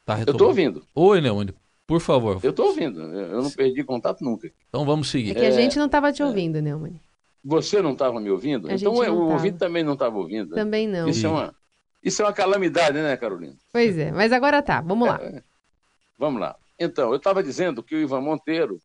Tá 0.04 0.18
Eu 0.18 0.32
estou 0.32 0.48
ouvindo. 0.48 0.84
Oi, 0.94 1.20
Neumann, 1.20 1.54
por 1.86 2.00
favor. 2.00 2.38
Eu 2.42 2.50
estou 2.50 2.66
ouvindo. 2.66 3.00
Eu 3.00 3.42
não 3.42 3.50
perdi 3.50 3.82
contato 3.82 4.22
nunca. 4.22 4.50
Então 4.68 4.84
vamos 4.84 5.10
seguir. 5.10 5.30
É 5.30 5.34
que 5.34 5.46
a 5.46 5.50
gente 5.50 5.78
não 5.78 5.86
estava 5.86 6.12
te 6.12 6.22
ouvindo, 6.22 6.58
é... 6.58 6.60
Neumann. 6.60 7.00
Você 7.44 7.82
não 7.82 7.92
estava 7.92 8.20
me 8.20 8.30
ouvindo? 8.30 8.68
A 8.68 8.74
então 8.74 8.94
o 8.94 9.32
ouvinte 9.32 9.58
também 9.58 9.84
não 9.84 9.92
estava 9.92 10.16
ouvindo. 10.16 10.50
Né? 10.50 10.56
Também 10.56 10.88
não. 10.88 11.08
Isso 11.08 11.26
é, 11.26 11.28
uma, 11.28 11.54
isso 12.02 12.22
é 12.22 12.24
uma 12.24 12.32
calamidade, 12.32 12.94
né, 12.94 13.16
Carolina? 13.16 13.54
Pois 13.70 13.98
é, 13.98 14.10
mas 14.10 14.32
agora 14.32 14.62
tá. 14.62 14.80
Vamos 14.80 15.06
lá. 15.06 15.18
É, 15.22 15.42
vamos 16.24 16.40
lá. 16.40 16.56
Então, 16.78 17.10
eu 17.10 17.16
estava 17.16 17.42
dizendo 17.42 17.82
que 17.82 17.94
o 17.94 17.98
Ivan 17.98 18.22
Monteiro, 18.22 18.80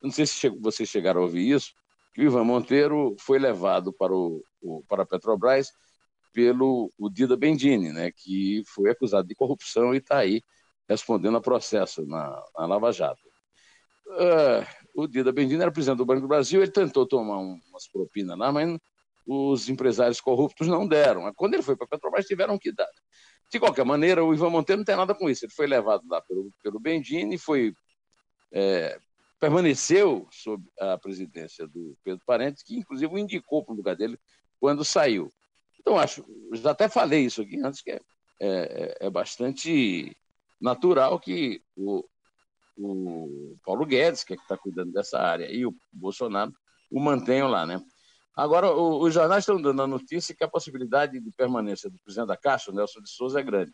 não 0.00 0.10
sei 0.10 0.24
se 0.24 0.48
vocês 0.48 0.88
chegaram 0.88 1.20
a 1.20 1.24
ouvir 1.24 1.50
isso, 1.50 1.72
que 2.14 2.22
o 2.22 2.24
Ivan 2.24 2.44
Monteiro 2.44 3.16
foi 3.18 3.38
levado 3.38 3.92
para, 3.92 4.14
o, 4.14 4.40
o 4.62 4.84
para 4.88 5.02
a 5.02 5.06
Petrobras 5.06 5.72
pelo 6.32 6.92
o 6.96 7.10
Dida 7.10 7.36
Bendini, 7.36 7.92
né, 7.92 8.12
que 8.12 8.62
foi 8.66 8.90
acusado 8.90 9.26
de 9.26 9.34
corrupção 9.34 9.94
e 9.94 9.98
está 9.98 10.18
aí 10.18 10.42
respondendo 10.88 11.36
a 11.36 11.40
processo 11.40 12.06
na, 12.06 12.40
na 12.56 12.66
Lava 12.66 12.92
Jato. 12.92 13.26
Uh, 14.06 14.64
o 14.94 15.08
Dida 15.08 15.32
Bendini 15.32 15.62
era 15.62 15.72
presidente 15.72 15.98
do 15.98 16.06
Banco 16.06 16.20
do 16.20 16.28
Brasil, 16.28 16.62
ele 16.62 16.70
tentou 16.70 17.04
tomar 17.04 17.38
um, 17.38 17.58
umas 17.68 17.88
propinas 17.88 18.38
lá, 18.38 18.52
mas 18.52 18.78
os 19.26 19.68
empresários 19.68 20.20
corruptos 20.20 20.68
não 20.68 20.86
deram. 20.86 21.32
Quando 21.34 21.54
ele 21.54 21.62
foi 21.64 21.74
para 21.74 21.86
a 21.86 21.88
Petrobras, 21.88 22.26
tiveram 22.26 22.56
que 22.56 22.72
dar. 22.72 22.86
De 23.50 23.60
qualquer 23.60 23.84
maneira, 23.84 24.24
o 24.24 24.34
Ivan 24.34 24.50
Monteiro 24.50 24.80
não 24.80 24.84
tem 24.84 24.96
nada 24.96 25.14
com 25.14 25.30
isso. 25.30 25.44
Ele 25.44 25.52
foi 25.52 25.66
levado 25.66 26.02
lá 26.08 26.20
pelo, 26.20 26.50
pelo 26.62 26.80
Bendini, 26.80 27.38
foi, 27.38 27.72
é, 28.52 28.98
permaneceu 29.38 30.26
sob 30.30 30.64
a 30.80 30.98
presidência 30.98 31.66
do 31.66 31.96
Pedro 32.02 32.24
Parentes, 32.26 32.62
que 32.62 32.76
inclusive 32.76 33.12
o 33.12 33.18
indicou 33.18 33.64
para 33.64 33.72
o 33.72 33.76
lugar 33.76 33.96
dele 33.96 34.18
quando 34.58 34.84
saiu. 34.84 35.32
Então, 35.78 35.96
acho, 35.98 36.24
já 36.52 36.72
até 36.72 36.88
falei 36.88 37.26
isso 37.26 37.42
aqui 37.42 37.60
antes, 37.60 37.80
que 37.80 37.92
é, 37.92 38.00
é, 38.40 38.96
é 39.06 39.10
bastante 39.10 40.16
natural 40.60 41.20
que 41.20 41.62
o, 41.76 42.04
o 42.76 43.56
Paulo 43.64 43.86
Guedes, 43.86 44.24
que 44.24 44.32
é 44.32 44.36
está 44.36 44.56
cuidando 44.56 44.92
dessa 44.92 45.20
área, 45.20 45.50
e 45.50 45.64
o 45.64 45.74
Bolsonaro 45.92 46.52
o 46.90 47.00
mantenham 47.00 47.48
lá, 47.48 47.66
né? 47.66 47.80
Agora, 48.36 48.70
o, 48.70 49.02
os 49.02 49.14
jornais 49.14 49.44
estão 49.44 49.60
dando 49.60 49.80
a 49.80 49.86
notícia 49.86 50.34
que 50.34 50.44
a 50.44 50.48
possibilidade 50.48 51.18
de 51.18 51.30
permanência 51.32 51.88
do 51.88 51.98
presidente 51.98 52.28
da 52.28 52.36
Caixa, 52.36 52.70
Nelson 52.70 53.00
de 53.00 53.08
Souza, 53.08 53.40
é 53.40 53.42
grande. 53.42 53.72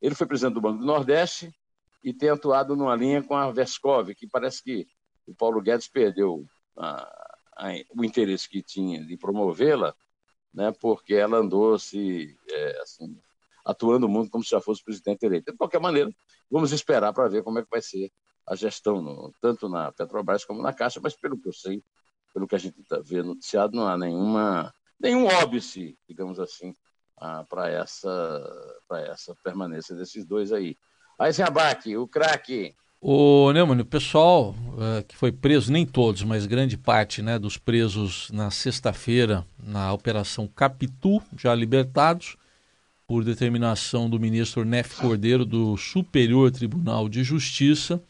Ele 0.00 0.14
foi 0.14 0.26
presidente 0.26 0.54
do 0.54 0.60
Banco 0.60 0.78
do 0.78 0.86
Nordeste 0.86 1.52
e 2.02 2.14
tem 2.14 2.28
atuado 2.28 2.76
numa 2.76 2.94
linha 2.94 3.22
com 3.22 3.34
a 3.34 3.50
Vescov, 3.50 4.14
que 4.14 4.28
parece 4.28 4.62
que 4.62 4.86
o 5.26 5.34
Paulo 5.34 5.60
Guedes 5.60 5.88
perdeu 5.88 6.46
a, 6.76 7.02
a, 7.56 7.72
o 7.96 8.04
interesse 8.04 8.48
que 8.48 8.62
tinha 8.62 9.04
de 9.04 9.16
promovê-la, 9.16 9.92
né, 10.52 10.72
porque 10.80 11.14
ela 11.14 11.38
andou 11.38 11.76
se 11.76 12.36
é, 12.48 12.80
assim, 12.82 13.18
atuando 13.64 14.08
mundo 14.08 14.30
como 14.30 14.44
se 14.44 14.50
já 14.50 14.60
fosse 14.60 14.84
presidente 14.84 15.24
eleito. 15.24 15.50
De 15.50 15.58
qualquer 15.58 15.80
maneira, 15.80 16.10
vamos 16.48 16.70
esperar 16.70 17.12
para 17.12 17.28
ver 17.28 17.42
como 17.42 17.58
é 17.58 17.62
que 17.62 17.70
vai 17.70 17.82
ser 17.82 18.12
a 18.46 18.54
gestão, 18.54 19.00
no, 19.02 19.32
tanto 19.40 19.68
na 19.68 19.90
Petrobras 19.90 20.44
como 20.44 20.62
na 20.62 20.72
Caixa, 20.72 21.00
mas 21.02 21.16
pelo 21.16 21.40
que 21.40 21.48
eu 21.48 21.52
sei, 21.52 21.82
pelo 22.34 22.48
que 22.48 22.56
a 22.56 22.58
gente 22.58 22.82
tá 22.82 23.00
vê 23.02 23.22
noticiado, 23.22 23.76
não 23.76 23.86
há 23.86 23.96
nenhuma, 23.96 24.74
nenhum 25.00 25.26
óbice, 25.26 25.96
digamos 26.08 26.40
assim, 26.40 26.74
ah, 27.16 27.44
para 27.48 27.70
essa, 27.70 28.82
essa 29.08 29.34
permanência 29.44 29.94
desses 29.94 30.26
dois 30.26 30.52
aí. 30.52 30.76
Aí, 31.16 31.30
Abac, 31.40 31.96
o 31.96 32.08
craque. 32.08 32.74
O 33.00 33.52
Neumann, 33.52 33.80
o 33.80 33.84
pessoal 33.84 34.50
uh, 34.50 35.04
que 35.06 35.16
foi 35.16 35.30
preso, 35.30 35.70
nem 35.70 35.86
todos, 35.86 36.24
mas 36.24 36.46
grande 36.46 36.76
parte 36.76 37.22
né, 37.22 37.38
dos 37.38 37.56
presos 37.56 38.30
na 38.32 38.50
sexta-feira 38.50 39.46
na 39.62 39.92
Operação 39.92 40.48
Capitu, 40.48 41.22
já 41.36 41.54
libertados 41.54 42.36
por 43.06 43.22
determinação 43.22 44.08
do 44.08 44.18
ministro 44.18 44.64
Nef 44.64 44.98
Cordeiro 44.98 45.44
do 45.44 45.76
Superior 45.76 46.50
Tribunal 46.50 47.08
de 47.08 47.22
Justiça. 47.22 48.02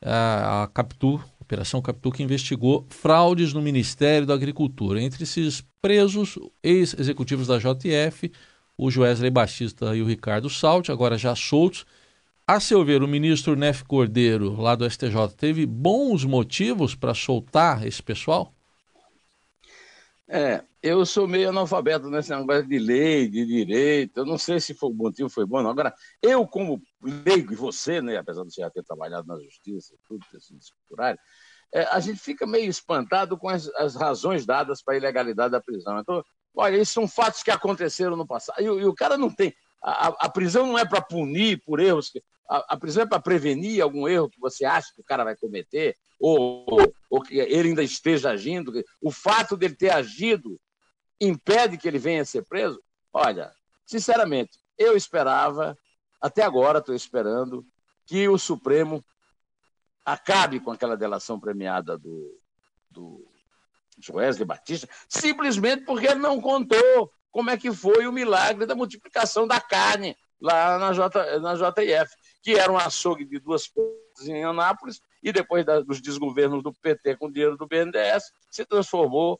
A 0.00 0.70
Capitu 0.72 1.20
Operação 1.48 1.80
Capitu, 1.80 2.12
que 2.12 2.22
investigou 2.22 2.86
fraudes 2.90 3.54
no 3.54 3.62
Ministério 3.62 4.26
da 4.26 4.34
Agricultura. 4.34 5.00
Entre 5.00 5.24
esses 5.24 5.64
presos, 5.80 6.38
ex-executivos 6.62 7.46
da 7.46 7.56
JF, 7.56 8.30
o 8.76 8.90
Joesley 8.90 9.30
Batista 9.30 9.96
e 9.96 10.02
o 10.02 10.06
Ricardo 10.06 10.50
Salti, 10.50 10.92
agora 10.92 11.16
já 11.16 11.34
soltos. 11.34 11.86
A 12.46 12.60
seu 12.60 12.84
ver, 12.84 13.02
o 13.02 13.08
ministro 13.08 13.56
Nef 13.56 13.82
Cordeiro, 13.82 14.60
lá 14.60 14.74
do 14.74 14.88
STJ, 14.88 15.34
teve 15.38 15.64
bons 15.64 16.22
motivos 16.22 16.94
para 16.94 17.14
soltar 17.14 17.86
esse 17.86 18.02
pessoal? 18.02 18.52
É, 20.28 20.62
eu 20.82 21.04
sou 21.04 21.26
meio 21.26 21.48
analfabeto 21.48 22.08
nesse 22.08 22.30
negócio 22.30 22.66
de 22.66 22.78
lei, 22.78 23.28
de 23.28 23.44
direito. 23.44 24.18
Eu 24.18 24.24
não 24.24 24.38
sei 24.38 24.60
se 24.60 24.74
foi, 24.74 24.90
o 24.90 24.94
motivo 24.94 25.28
foi 25.28 25.44
bom, 25.44 25.62
não. 25.62 25.70
Agora, 25.70 25.92
eu, 26.22 26.46
como 26.46 26.80
leigo, 27.02 27.52
e 27.52 27.56
você, 27.56 28.00
né, 28.00 28.16
apesar 28.16 28.44
de 28.44 28.54
você 28.54 28.60
já 28.60 28.70
ter 28.70 28.84
trabalhado 28.84 29.26
na 29.26 29.38
justiça, 29.40 29.94
tudo, 30.06 30.24
ter 30.30 30.40
sido 30.40 30.58
escriturário, 30.58 31.18
é, 31.72 31.82
a 31.84 32.00
gente 32.00 32.20
fica 32.20 32.46
meio 32.46 32.70
espantado 32.70 33.36
com 33.36 33.48
as, 33.48 33.68
as 33.74 33.94
razões 33.94 34.46
dadas 34.46 34.82
para 34.82 34.94
a 34.94 34.96
ilegalidade 34.96 35.52
da 35.52 35.60
prisão. 35.60 35.98
Então, 35.98 36.24
olha, 36.54 36.76
isso 36.76 36.92
são 36.92 37.08
fatos 37.08 37.42
que 37.42 37.50
aconteceram 37.50 38.16
no 38.16 38.26
passado. 38.26 38.60
E, 38.60 38.64
e 38.64 38.84
o 38.86 38.94
cara 38.94 39.18
não 39.18 39.30
tem. 39.30 39.52
A, 39.82 40.26
a 40.26 40.28
prisão 40.28 40.66
não 40.66 40.78
é 40.78 40.84
para 40.84 41.02
punir 41.02 41.60
por 41.64 41.80
erros. 41.80 42.10
Que, 42.10 42.22
a, 42.48 42.74
a 42.74 42.76
prisão 42.76 43.02
é 43.02 43.06
para 43.06 43.20
prevenir 43.20 43.82
algum 43.82 44.08
erro 44.08 44.30
que 44.30 44.40
você 44.40 44.64
acha 44.64 44.92
que 44.94 45.00
o 45.00 45.04
cara 45.04 45.24
vai 45.24 45.36
cometer 45.36 45.96
ou, 46.18 46.64
ou, 46.66 46.94
ou 47.10 47.20
que 47.20 47.38
ele 47.38 47.68
ainda 47.68 47.82
esteja 47.82 48.30
agindo, 48.30 48.72
o 49.00 49.10
fato 49.10 49.56
dele 49.56 49.74
ter 49.74 49.90
agido 49.90 50.58
impede 51.20 51.76
que 51.76 51.88
ele 51.88 51.98
venha 51.98 52.22
a 52.22 52.24
ser 52.24 52.44
preso? 52.44 52.82
Olha, 53.12 53.52
sinceramente, 53.84 54.58
eu 54.76 54.96
esperava, 54.96 55.76
até 56.20 56.42
agora 56.42 56.78
estou 56.78 56.94
esperando, 56.94 57.66
que 58.06 58.28
o 58.28 58.38
Supremo 58.38 59.04
acabe 60.04 60.60
com 60.60 60.70
aquela 60.70 60.96
delação 60.96 61.38
premiada 61.38 61.98
do, 61.98 62.40
do 62.90 63.28
Joesley 63.98 64.46
Batista, 64.46 64.88
simplesmente 65.08 65.84
porque 65.84 66.06
ele 66.06 66.20
não 66.20 66.40
contou 66.40 67.12
como 67.30 67.50
é 67.50 67.56
que 67.56 67.72
foi 67.72 68.06
o 68.06 68.12
milagre 68.12 68.64
da 68.64 68.74
multiplicação 68.74 69.46
da 69.46 69.60
carne 69.60 70.16
lá 70.40 70.78
na, 70.78 70.92
J, 70.92 71.40
na 71.40 71.54
JF, 71.54 72.14
que 72.42 72.54
era 72.54 72.72
um 72.72 72.78
açougue 72.78 73.24
de 73.24 73.38
duas 73.38 73.66
pontas 73.66 74.26
em 74.26 74.44
Anápolis, 74.44 75.00
e 75.22 75.32
depois 75.32 75.64
da, 75.64 75.80
dos 75.80 76.00
desgovernos 76.00 76.62
do 76.62 76.72
PT 76.72 77.16
com 77.16 77.30
dinheiro 77.30 77.56
do 77.56 77.66
BNDES, 77.66 78.32
se 78.50 78.64
transformou 78.64 79.38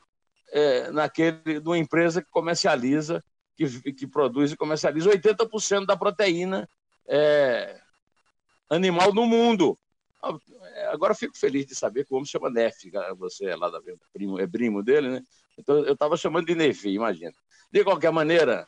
é, 0.53 0.91
naquele, 0.91 1.61
numa 1.61 1.79
empresa 1.79 2.23
que 2.23 2.31
comercializa, 2.31 3.23
que, 3.57 3.93
que 3.93 4.07
produz 4.07 4.53
e 4.53 4.57
comercializa 4.57 5.11
80% 5.11 5.87
da 5.87 5.97
proteína 5.97 6.69
é, 7.07 7.81
animal 8.71 9.13
no 9.13 9.27
mundo. 9.27 9.79
Agora 10.91 11.15
fico 11.15 11.37
feliz 11.37 11.67
de 11.67 11.75
saber 11.75 12.05
que 12.05 12.13
o 12.13 12.17
homem 12.17 12.27
chama 12.27 12.51
Nef, 12.51 12.91
você 13.17 13.47
é 13.47 13.57
lá 13.57 13.71
da 13.71 13.81
primo, 14.13 14.39
é 14.39 14.47
primo 14.47 14.83
dele, 14.83 15.09
né? 15.11 15.23
Então 15.57 15.79
eu 15.85 15.93
estava 15.93 16.17
chamando 16.17 16.47
de 16.47 16.55
Nefi, 16.55 16.91
imagina. 16.91 17.35
De 17.71 17.83
qualquer 17.83 18.13
maneira, 18.13 18.67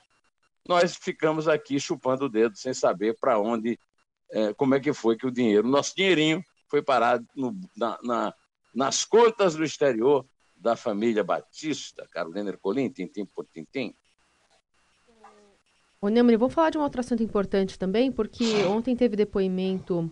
nós 0.69 0.97
ficamos 0.97 1.49
aqui 1.49 1.79
chupando 1.79 2.27
o 2.27 2.29
dedo 2.29 2.57
sem 2.57 2.75
saber 2.75 3.17
para 3.21 3.39
onde, 3.39 3.79
é, 4.31 4.53
como 4.55 4.75
é 4.75 4.81
que 4.81 4.93
foi 4.93 5.17
que 5.17 5.27
o 5.27 5.31
dinheiro, 5.31 5.67
nosso 5.69 5.95
dinheirinho, 5.95 6.45
foi 6.69 6.83
parar 6.83 7.21
no, 7.35 7.57
na, 7.77 7.99
na, 8.03 8.35
nas 8.75 9.05
contas 9.05 9.55
do 9.55 9.65
exterior 9.65 10.27
da 10.61 10.77
família 10.77 11.25
Batista, 11.25 12.07
Carolina 12.11 12.51
Ercolim, 12.51 12.91
tintim 12.91 13.25
por 13.25 13.47
tintim. 13.47 13.95
Ô, 16.01 16.09
Neumann, 16.09 16.37
vamos 16.37 16.55
falar 16.55 16.71
de 16.71 16.79
um 16.79 16.83
outro 16.83 17.01
assunto 17.01 17.23
importante 17.23 17.79
também, 17.79 18.13
porque 18.13 18.65
ontem 18.65 18.95
teve 18.95 19.17
depoimento 19.17 20.11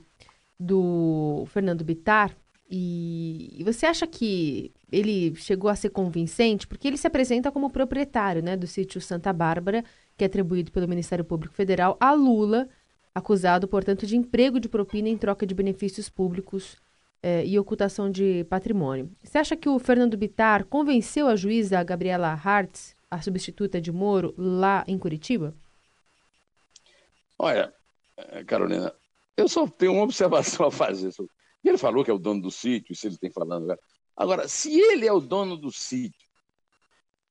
do 0.59 1.45
Fernando 1.49 1.85
Bitar, 1.85 2.37
e, 2.71 3.63
você 3.65 3.87
acha 3.87 4.07
que 4.07 4.73
ele 4.93 5.35
chegou 5.37 5.71
a 5.71 5.77
ser 5.77 5.89
convincente? 5.91 6.67
Porque 6.67 6.87
ele 6.87 6.99
se 6.99 7.07
apresenta 7.07 7.51
como 7.51 7.71
proprietário 7.71 8.43
né, 8.43 8.57
do 8.57 8.67
sítio 8.67 9.01
Santa 9.01 9.33
Bárbara, 9.33 9.83
que 10.17 10.25
é 10.25 10.27
atribuído 10.27 10.71
pelo 10.71 10.87
Ministério 10.87 11.25
Público 11.25 11.55
Federal 11.55 11.97
a 11.99 12.13
Lula, 12.13 12.69
acusado, 13.15 13.67
portanto, 13.67 14.07
de 14.07 14.17
emprego 14.17 14.61
de 14.61 14.69
propina 14.69 15.09
em 15.09 15.17
troca 15.17 15.47
de 15.47 15.55
benefícios 15.55 16.11
públicos 16.11 16.77
eh, 17.23 17.45
e 17.47 17.59
ocultação 17.59 18.11
de 18.11 18.45
patrimônio. 18.45 19.11
Você 19.23 19.39
acha 19.39 19.57
que 19.57 19.69
o 19.69 19.79
Fernando 19.79 20.17
Bitar 20.17 20.65
convenceu 20.65 21.27
a 21.27 21.37
juíza 21.37 21.83
Gabriela 21.83 22.29
Hartz, 22.29 22.97
a 23.11 23.21
substituta 23.21 23.81
de 23.81 23.91
Moro, 23.91 24.35
lá 24.37 24.85
em 24.87 24.99
Curitiba? 24.99 25.55
Olha, 27.39 27.73
eh, 28.17 28.45
Carolina, 28.45 28.93
eu 29.37 29.49
só 29.49 29.67
tenho 29.67 29.93
uma 29.93 30.05
observação 30.05 30.67
a 30.67 30.71
fazer. 30.71 31.13
Ele 31.65 31.79
falou 31.79 32.05
que 32.05 32.11
é 32.11 32.15
o 32.15 32.19
dono 32.19 32.43
do 32.43 32.51
sítio, 32.51 32.93
isso 32.93 33.07
ele 33.07 33.19
tem 33.19 33.31
falando 33.31 33.65
agora. 33.65 33.81
Agora, 34.17 34.49
se 34.49 34.79
ele 34.79 35.07
é 35.07 35.13
o 35.13 35.21
dono 35.21 35.57
do 35.57 35.71
sítio, 35.71 36.29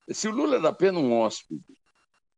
se 0.09 0.27
o 0.27 0.31
Lula 0.31 0.55
era 0.55 0.69
apenas 0.69 1.03
um 1.03 1.11
hóspede, 1.13 1.63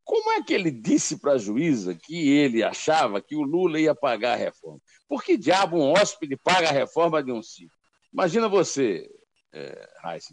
como 0.10 0.32
é 0.32 0.42
que 0.42 0.56
ele 0.56 0.72
disse 0.72 1.20
para 1.20 1.34
a 1.34 1.38
juíza 1.38 1.94
que 1.94 2.30
ele 2.30 2.64
achava 2.64 3.22
que 3.22 3.36
o 3.36 3.44
Lula 3.44 3.80
ia 3.80 3.94
pagar 3.94 4.34
a 4.34 4.36
reforma? 4.36 4.82
Por 5.08 5.24
que 5.24 5.38
diabo 5.38 5.78
um 5.78 5.92
hóspede 5.92 6.36
paga 6.36 6.68
a 6.68 6.72
reforma 6.72 7.22
de 7.22 7.32
um 7.32 7.44
sítio? 7.44 7.78
Imagina 8.12 8.50
você, 8.50 9.08
é, 9.54 9.88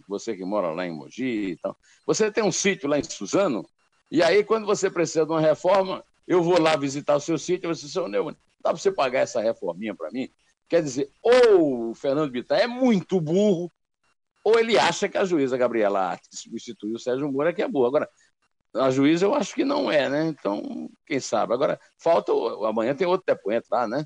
você 0.09 0.35
que 0.35 0.47
mora 0.47 0.71
lá 0.73 0.87
em 0.87 0.97
Mogi 0.97 1.51
e 1.51 1.57
tal, 1.59 1.77
você 2.07 2.33
tem 2.33 2.43
um 2.43 2.51
sítio 2.51 2.89
lá 2.89 2.99
em 2.99 3.05
Suzano, 3.05 3.69
e 4.11 4.23
aí 4.23 4.43
quando 4.43 4.65
você 4.65 4.89
precisa 4.89 5.27
de 5.27 5.33
uma 5.33 5.43
reforma, 5.43 6.03
eu 6.27 6.43
vou 6.43 6.59
lá 6.59 6.75
visitar 6.75 7.15
o 7.15 7.21
seu 7.21 7.37
sítio, 7.37 7.69
você, 7.69 7.87
seu 7.87 8.09
Neumann, 8.09 8.35
dá 8.63 8.71
para 8.71 8.79
você 8.79 8.91
pagar 8.91 9.21
essa 9.21 9.43
reforminha 9.43 9.95
para 9.95 10.11
mim? 10.11 10.31
Quer 10.71 10.83
dizer, 10.83 11.13
ou 11.21 11.91
o 11.91 11.95
Fernando 11.95 12.31
Bittar 12.31 12.61
é 12.61 12.67
muito 12.67 13.21
burro, 13.21 13.71
ou 14.43 14.59
ele 14.59 14.79
acha 14.79 15.07
que 15.07 15.19
a 15.19 15.25
juíza 15.27 15.59
Gabriela 15.59 16.17
que 16.17 16.35
substituiu 16.35 16.95
o 16.95 16.99
Sérgio 16.99 17.31
Moura 17.31 17.53
que 17.53 17.61
é 17.61 17.69
boa. 17.69 17.89
Agora, 17.89 18.09
a 18.81 18.91
juíza 18.91 19.27
eu 19.27 19.35
acho 19.35 19.55
que 19.55 19.65
não 19.65 19.91
é, 19.91 20.09
né? 20.09 20.27
Então, 20.27 20.89
quem 21.07 21.21
sabe. 21.21 21.55
Agora, 21.55 21.79
falta. 21.99 22.33
Amanhã 22.67 22.95
tem 22.95 23.07
outro 23.07 23.25
depoente 23.27 23.67
lá, 23.71 23.87
né? 23.87 24.05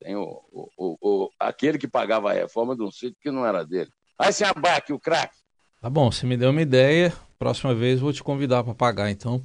Tem 0.00 0.14
o, 0.14 0.40
o, 0.52 0.96
o, 1.00 1.30
aquele 1.38 1.78
que 1.78 1.88
pagava 1.88 2.30
a 2.30 2.34
reforma 2.34 2.76
de 2.76 2.82
um 2.82 2.90
sítio 2.90 3.16
que 3.20 3.30
não 3.30 3.46
era 3.46 3.64
dele. 3.64 3.90
Aí 4.18 4.32
se 4.32 4.44
abaque 4.44 4.92
o 4.92 5.00
craque. 5.00 5.36
Tá 5.80 5.90
bom, 5.90 6.10
você 6.10 6.26
me 6.26 6.36
deu 6.36 6.50
uma 6.50 6.62
ideia. 6.62 7.12
Próxima 7.38 7.74
vez 7.74 8.00
vou 8.00 8.12
te 8.12 8.22
convidar 8.22 8.64
para 8.64 8.74
pagar, 8.74 9.10
então. 9.10 9.42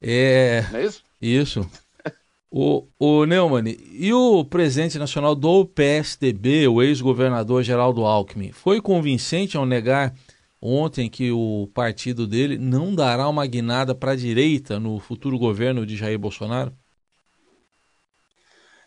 É... 0.00 0.64
É 0.72 0.84
isso? 0.84 1.04
Isso. 1.20 1.70
O, 2.54 2.86
o 2.98 3.24
Neumann, 3.24 3.64
e 3.66 4.12
o 4.12 4.44
presidente 4.44 4.98
nacional 4.98 5.34
do 5.34 5.64
PSDB, 5.64 6.68
o 6.68 6.82
ex-governador 6.82 7.62
Geraldo 7.62 8.04
Alckmin, 8.04 8.52
foi 8.52 8.78
convincente 8.78 9.56
ao 9.56 9.64
negar 9.64 10.14
ontem 10.62 11.10
que 11.10 11.32
o 11.32 11.68
partido 11.74 12.26
dele 12.26 12.56
não 12.56 12.94
dará 12.94 13.28
uma 13.28 13.44
guinada 13.44 13.94
para 13.94 14.12
a 14.12 14.16
direita 14.16 14.78
no 14.78 15.00
futuro 15.00 15.36
governo 15.36 15.84
de 15.84 15.96
Jair 15.96 16.18
Bolsonaro? 16.18 16.72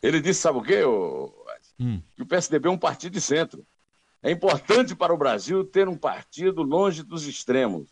Ele 0.01 0.21
disse, 0.21 0.39
sabe 0.39 0.59
o 0.59 0.61
quê? 0.61 0.83
O... 0.83 1.33
Hum. 1.77 2.01
Que 2.15 2.23
o 2.23 2.25
PSDB 2.25 2.69
é 2.69 2.71
um 2.71 2.77
partido 2.77 3.13
de 3.13 3.21
centro. 3.21 3.65
É 4.23 4.31
importante 4.31 4.95
para 4.95 5.13
o 5.13 5.17
Brasil 5.17 5.65
ter 5.65 5.89
um 5.89 5.97
partido 5.97 6.63
longe 6.63 7.03
dos 7.03 7.27
extremos. 7.27 7.89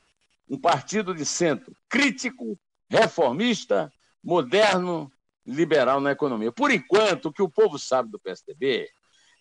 Um 0.50 0.58
partido 0.58 1.14
de 1.14 1.26
centro, 1.26 1.76
crítico, 1.90 2.58
reformista, 2.90 3.92
moderno, 4.24 5.12
liberal 5.46 6.00
na 6.00 6.12
economia. 6.12 6.52
Por 6.52 6.72
enquanto, 6.72 7.26
o 7.26 7.34
que 7.34 7.42
o 7.42 7.50
povo 7.50 7.78
sabe 7.78 8.10
do 8.10 8.20
PSDB 8.20 8.88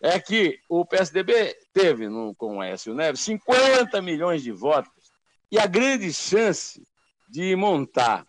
é 0.03 0.19
que 0.19 0.59
o 0.67 0.85
PSDB 0.85 1.57
teve 1.71 2.09
no, 2.09 2.35
com 2.35 2.57
o 2.57 2.61
Aécio 2.61 2.93
Neves 2.93 3.21
50 3.21 4.01
milhões 4.01 4.43
de 4.43 4.51
votos 4.51 5.13
e 5.49 5.57
a 5.57 5.65
grande 5.65 6.11
chance 6.11 6.85
de 7.29 7.55
montar 7.55 8.27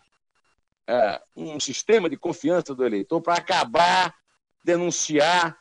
é, 0.87 1.21
um 1.35 1.59
sistema 1.59 2.09
de 2.09 2.15
confiança 2.15 2.73
do 2.73 2.85
eleitor 2.85 3.21
para 3.21 3.33
acabar, 3.33 4.15
denunciar 4.63 5.57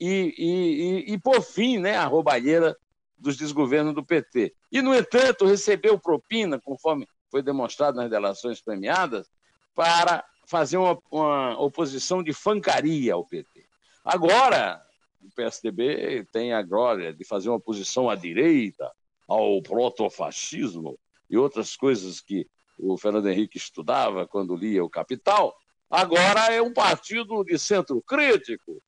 e, 0.00 0.34
e, 0.38 1.10
e, 1.10 1.12
e 1.12 1.18
por 1.18 1.42
fim 1.42 1.78
né, 1.78 1.98
a 1.98 2.06
roubalheira 2.06 2.74
dos 3.18 3.36
desgovernos 3.36 3.94
do 3.94 4.02
PT. 4.02 4.54
E, 4.72 4.80
no 4.80 4.94
entanto, 4.94 5.44
recebeu 5.44 5.98
propina, 5.98 6.58
conforme 6.58 7.06
foi 7.30 7.42
demonstrado 7.42 7.98
nas 7.98 8.08
delações 8.08 8.58
premiadas, 8.62 9.28
para 9.74 10.24
fazer 10.46 10.78
uma, 10.78 10.98
uma 11.10 11.60
oposição 11.60 12.22
de 12.22 12.32
fancaria 12.32 13.12
ao 13.12 13.26
PT. 13.26 13.66
Agora, 14.02 14.82
o 15.20 15.30
PSDB 15.34 16.26
tem 16.32 16.52
a 16.52 16.62
glória 16.62 17.12
de 17.12 17.24
fazer 17.24 17.48
uma 17.48 17.56
oposição 17.56 18.08
à 18.08 18.14
direita, 18.14 18.90
ao 19.26 19.60
protofascismo 19.62 20.98
e 21.28 21.36
outras 21.36 21.76
coisas 21.76 22.20
que 22.20 22.46
o 22.78 22.96
Fernando 22.96 23.28
Henrique 23.28 23.58
estudava 23.58 24.26
quando 24.26 24.56
lia 24.56 24.84
o 24.84 24.90
Capital. 24.90 25.54
Agora 25.90 26.52
é 26.52 26.62
um 26.62 26.72
partido 26.72 27.44
de 27.44 27.58
centro 27.58 28.00
crítico. 28.02 28.82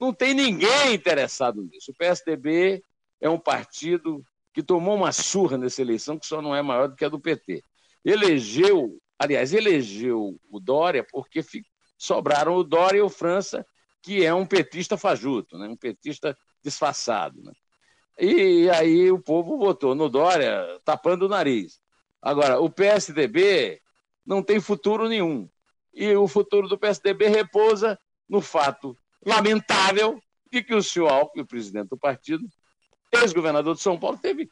Não 0.00 0.12
tem 0.12 0.34
ninguém 0.34 0.94
interessado 0.94 1.62
nisso. 1.62 1.90
O 1.90 1.94
PSDB 1.94 2.82
é 3.20 3.28
um 3.28 3.38
partido 3.38 4.22
que 4.52 4.62
tomou 4.62 4.94
uma 4.94 5.12
surra 5.12 5.56
nessa 5.56 5.82
eleição 5.82 6.18
que 6.18 6.26
só 6.26 6.40
não 6.40 6.54
é 6.54 6.62
maior 6.62 6.88
do 6.88 6.96
que 6.96 7.04
a 7.04 7.08
do 7.08 7.20
PT. 7.20 7.62
Elegeu 8.04 9.00
Aliás, 9.18 9.52
elegeu 9.52 10.38
o 10.48 10.60
Dória 10.60 11.04
porque 11.04 11.40
sobraram 11.96 12.54
o 12.54 12.62
Dória 12.62 12.98
e 12.98 13.02
o 13.02 13.08
França, 13.08 13.66
que 14.08 14.24
é 14.24 14.32
um 14.32 14.46
petista 14.46 14.96
fajuto, 14.96 15.58
né? 15.58 15.68
um 15.68 15.76
petista 15.76 16.34
disfarçado. 16.64 17.42
Né? 17.42 17.52
E 18.18 18.70
aí 18.70 19.12
o 19.12 19.18
povo 19.18 19.58
votou 19.58 19.94
no 19.94 20.08
Dória 20.08 20.80
tapando 20.82 21.26
o 21.26 21.28
nariz. 21.28 21.78
Agora, 22.22 22.58
o 22.58 22.70
PSDB 22.70 23.82
não 24.24 24.42
tem 24.42 24.60
futuro 24.60 25.10
nenhum. 25.10 25.46
E 25.92 26.16
o 26.16 26.26
futuro 26.26 26.66
do 26.68 26.78
PSDB 26.78 27.28
repousa 27.28 27.98
no 28.26 28.40
fato 28.40 28.96
lamentável 29.26 30.18
de 30.50 30.62
que 30.62 30.74
o 30.74 30.82
senhor 30.82 31.12
Alckmin, 31.12 31.42
o 31.42 31.46
presidente 31.46 31.90
do 31.90 31.98
partido, 31.98 32.48
ex-governador 33.12 33.74
de 33.74 33.82
São 33.82 33.98
Paulo, 33.98 34.16
teve 34.16 34.48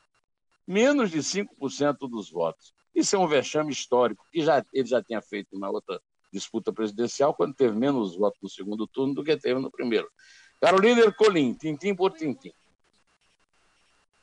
menos 0.66 1.10
de 1.10 1.20
5% 1.20 1.96
dos 2.00 2.30
votos. 2.30 2.74
Isso 2.94 3.16
é 3.16 3.18
um 3.18 3.26
vexame 3.26 3.72
histórico, 3.72 4.22
que 4.30 4.42
já, 4.42 4.62
ele 4.70 4.86
já 4.86 5.02
tinha 5.02 5.22
feito 5.22 5.58
na 5.58 5.70
outra 5.70 5.98
disputa 6.32 6.72
presidencial, 6.72 7.34
quando 7.34 7.54
teve 7.54 7.76
menos 7.76 8.16
votos 8.16 8.38
no 8.42 8.48
segundo 8.48 8.86
turno 8.86 9.14
do 9.14 9.24
que 9.24 9.36
teve 9.36 9.60
no 9.60 9.70
primeiro. 9.70 10.08
Carolina 10.60 11.00
Ercolim, 11.00 11.54
tintim 11.54 11.94
por 11.94 12.12
tintim. 12.12 12.52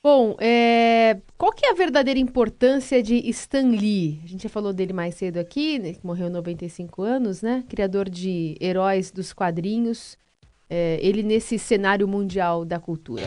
Bom, 0.03 0.35
é... 0.37 1.21
qual 1.37 1.53
que 1.53 1.65
é 1.65 1.71
a 1.71 1.75
verdadeira 1.75 2.19
importância 2.19 3.01
de 3.01 3.15
Stan 3.29 3.69
Lee? 3.69 4.19
A 4.23 4.27
gente 4.27 4.43
já 4.43 4.49
falou 4.49 4.73
dele 4.73 4.91
mais 4.91 5.15
cedo 5.15 5.37
aqui, 5.37 5.79
né? 5.79 5.95
morreu 6.03 6.29
95 6.29 7.01
anos, 7.01 7.41
né? 7.41 7.63
Criador 7.69 8.09
de 8.09 8.57
heróis 8.59 9.11
dos 9.11 9.31
quadrinhos. 9.31 10.17
É... 10.69 10.99
ele 11.01 11.23
nesse 11.23 11.57
cenário 11.57 12.05
mundial 12.05 12.65
da 12.65 12.79
cultura. 12.79 13.23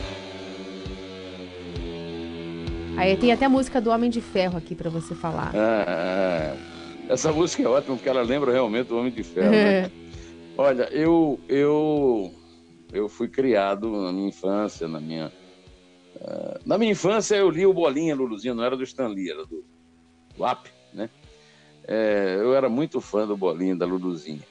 Aí 2.99 3.17
tem 3.17 3.33
até 3.33 3.45
a 3.47 3.49
música 3.49 3.81
do 3.81 3.91
Homem 3.91 4.11
de 4.11 4.21
Ferro 4.21 4.59
aqui 4.59 4.75
para 4.75 4.91
você 4.91 5.15
falar. 5.15 5.53
Ah, 5.55 6.57
essa 7.09 7.33
música 7.33 7.63
é 7.63 7.67
ótima 7.67 7.97
porque 7.97 8.09
ela 8.09 8.23
lembra 8.23 8.53
realmente 8.53 8.93
o 8.93 8.99
Homem 8.99 9.13
de 9.13 9.23
Ferro. 9.23 9.51
Né? 9.51 9.91
Olha, 10.59 10.85
eu, 10.93 11.39
eu, 11.49 12.35
eu 12.93 13.09
fui 13.09 13.29
criado 13.29 13.91
na 13.91 14.13
minha 14.13 14.29
infância, 14.29 14.89
na 14.89 15.01
minha. 15.01 15.33
Uh, 16.17 16.59
na 16.65 16.79
minha 16.79 16.93
infância 16.93 17.37
eu 17.37 17.51
li 17.51 17.67
o 17.67 17.75
Bolinha 17.75 18.15
Luluzinho, 18.15 18.55
não 18.55 18.65
era 18.65 18.77
do 18.77 18.83
Stanley, 18.83 19.31
era 19.31 19.45
do, 19.45 19.65
do 20.37 20.45
AP, 20.45 20.69
né? 20.93 21.11
É, 21.87 22.37
eu 22.41 22.55
era 22.55 22.69
muito 22.69 23.01
fã 23.01 23.27
do 23.27 23.37
Bolinha, 23.37 23.77
da 23.77 23.87
Luluzinha. 23.87 24.43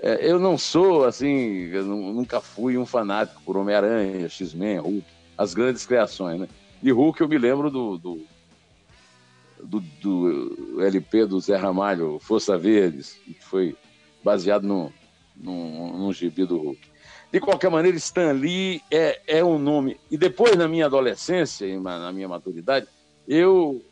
É, 0.00 0.30
eu 0.30 0.38
não 0.38 0.56
sou, 0.56 1.04
assim, 1.04 1.68
nunca 1.82 2.40
fui 2.40 2.78
um 2.78 2.86
fanático 2.86 3.42
por 3.44 3.56
Homem-Aranha, 3.56 4.28
X-Men, 4.28 4.78
Hulk, 4.78 5.04
as 5.36 5.52
grandes 5.52 5.84
criações, 5.84 6.40
né? 6.40 6.48
de 6.82 6.90
Hulk 6.90 7.20
eu 7.20 7.28
me 7.28 7.36
lembro 7.36 7.70
do, 7.70 7.98
do, 7.98 8.26
do, 9.64 9.80
do, 9.80 10.82
LP 10.82 11.26
do 11.26 11.40
Zé 11.40 11.56
Ramalho, 11.56 12.18
Força 12.20 12.56
Verdes, 12.56 13.14
que 13.24 13.34
foi 13.40 13.76
baseado 14.22 14.64
no, 14.64 14.92
no, 15.36 15.98
num 15.98 16.12
gibi 16.12 16.44
do 16.44 16.58
Hulk. 16.58 16.90
De 17.32 17.40
qualquer 17.40 17.70
maneira, 17.70 17.96
Stan 17.96 18.32
Lee 18.32 18.82
é, 18.90 19.20
é 19.26 19.44
um 19.44 19.58
nome. 19.58 19.98
E 20.10 20.16
depois, 20.16 20.56
na 20.56 20.66
minha 20.66 20.86
adolescência 20.86 21.80
na 21.80 22.12
minha 22.12 22.28
maturidade, 22.28 22.88
eu 23.28 23.84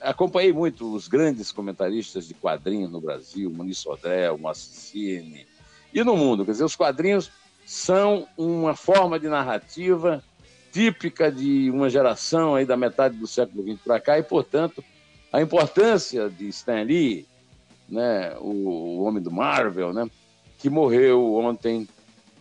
acompanhei 0.00 0.52
muito 0.52 0.94
os 0.94 1.06
grandes 1.06 1.52
comentaristas 1.52 2.26
de 2.26 2.34
quadrinhos 2.34 2.90
no 2.90 3.00
Brasil, 3.00 3.50
Muniz 3.50 3.78
Sodré, 3.78 4.30
Moacine, 4.36 5.46
e 5.92 6.02
no 6.02 6.16
mundo. 6.16 6.44
Quer 6.44 6.52
dizer, 6.52 6.64
os 6.64 6.76
quadrinhos 6.76 7.30
são 7.66 8.26
uma 8.36 8.74
forma 8.74 9.18
de 9.18 9.28
narrativa 9.28 10.22
típica 10.72 11.30
de 11.30 11.70
uma 11.70 11.90
geração 11.90 12.54
aí 12.54 12.64
da 12.64 12.76
metade 12.76 13.16
do 13.16 13.26
século 13.26 13.62
XX 13.62 13.82
para 13.82 14.00
cá 14.00 14.18
e, 14.18 14.22
portanto, 14.22 14.82
a 15.32 15.40
importância 15.40 16.28
de 16.28 16.48
Stan 16.48 16.82
Lee, 16.82 17.26
né, 17.88 18.36
o, 18.38 18.50
o 18.50 19.02
homem 19.02 19.22
do 19.22 19.30
Marvel, 19.30 19.92
né, 19.92 20.08
que 20.58 20.68
morreu 20.68 21.34
ontem 21.34 21.88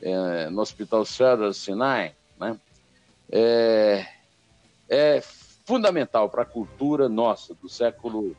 é, 0.02 0.50
no 0.50 0.62
Hospital 0.62 1.06
Cedar 1.06 1.54
Sinai, 1.54 2.14
né, 2.40 2.58
é, 3.32 4.06
é 4.90 5.22
fundamental 5.66 6.30
para 6.30 6.44
a 6.44 6.46
cultura 6.46 7.10
nossa 7.10 7.54
do 7.54 7.68
século 7.68 8.36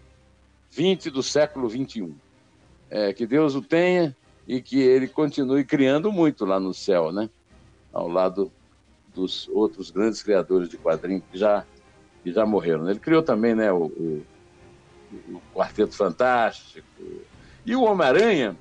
XX 0.73 1.07
e 1.07 1.11
do 1.11 1.23
século 1.23 1.69
XXI. 1.69 2.15
É, 2.91 3.13
que 3.13 3.27
Deus 3.27 3.55
o 3.55 3.61
tenha 3.61 4.17
e 4.47 4.63
que 4.63 4.81
ele 4.81 5.07
continue 5.07 5.63
criando 5.63 6.11
muito 6.11 6.47
lá 6.47 6.59
no 6.59 6.73
céu, 6.73 7.13
né? 7.13 7.29
Ao 7.93 8.09
lado 8.09 8.51
dos 9.15 9.47
outros 9.49 9.91
grandes 9.91 10.23
criadores 10.23 10.71
de 10.71 10.79
quadrinhos 10.79 11.23
que 11.31 11.37
já, 11.37 11.67
que 12.23 12.33
já 12.33 12.47
morreram. 12.47 12.89
Ele 12.89 12.99
criou 12.99 13.23
também 13.23 13.55
né, 13.55 13.71
o, 13.71 13.87
o, 13.87 14.25
o 15.13 15.41
Quarteto 15.55 15.95
Fantástico. 15.95 16.87
E 17.65 17.77
o 17.77 17.83
Homem-Aranha, 17.83 18.57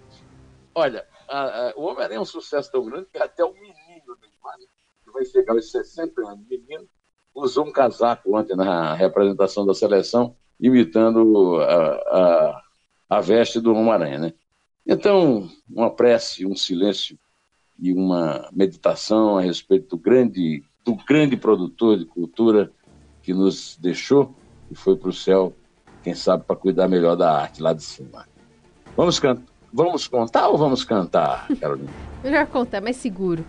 olha, 0.73 1.05
a, 1.27 1.69
a, 1.69 1.73
o 1.75 1.83
Homem-Aranha 1.83 2.17
é 2.17 2.21
um 2.21 2.25
sucesso 2.25 2.71
tão 2.71 2.85
grande 2.85 3.07
que 3.11 3.17
até 3.17 3.43
o 3.43 3.53
menino 3.53 4.17
que 5.03 5.11
vai 5.11 5.25
chegar 5.25 5.53
aos 5.53 5.71
60 5.71 6.21
anos, 6.21 6.45
menino, 6.47 6.87
usou 7.33 7.65
um 7.65 7.71
casaco 7.71 8.35
ontem 8.35 8.55
na 8.55 8.93
representação 8.93 9.65
da 9.65 9.73
seleção, 9.73 10.35
imitando 10.59 11.57
a, 11.61 11.93
a, 11.93 12.63
a 13.09 13.21
veste 13.21 13.59
do 13.59 13.73
Homem-Aranha, 13.73 14.17
né? 14.17 14.33
Então, 14.85 15.49
uma 15.69 15.93
prece, 15.93 16.45
um 16.45 16.55
silêncio 16.55 17.19
e 17.77 17.93
uma 17.93 18.49
meditação 18.51 19.37
a 19.37 19.41
respeito 19.41 19.95
do 19.95 20.01
grande, 20.01 20.63
do 20.83 20.95
grande 20.95 21.35
produtor 21.37 21.97
de 21.97 22.05
cultura 22.05 22.71
que 23.21 23.33
nos 23.33 23.77
deixou 23.77 24.33
e 24.71 24.75
foi 24.75 24.95
para 24.95 25.09
o 25.09 25.13
céu, 25.13 25.53
quem 26.07 26.15
sabe, 26.15 26.45
para 26.47 26.55
cuidar 26.55 26.87
melhor 26.87 27.17
da 27.17 27.29
arte 27.29 27.61
lá 27.61 27.73
de 27.73 27.83
cima. 27.83 28.25
Vamos, 28.95 29.19
can 29.19 29.37
vamos 29.73 30.07
contar 30.07 30.47
ou 30.47 30.57
vamos 30.57 30.85
cantar, 30.85 31.45
Carolina? 31.59 31.89
Melhor 32.23 32.47
contar, 32.47 32.79
mais 32.79 32.95
seguro. 32.95 33.43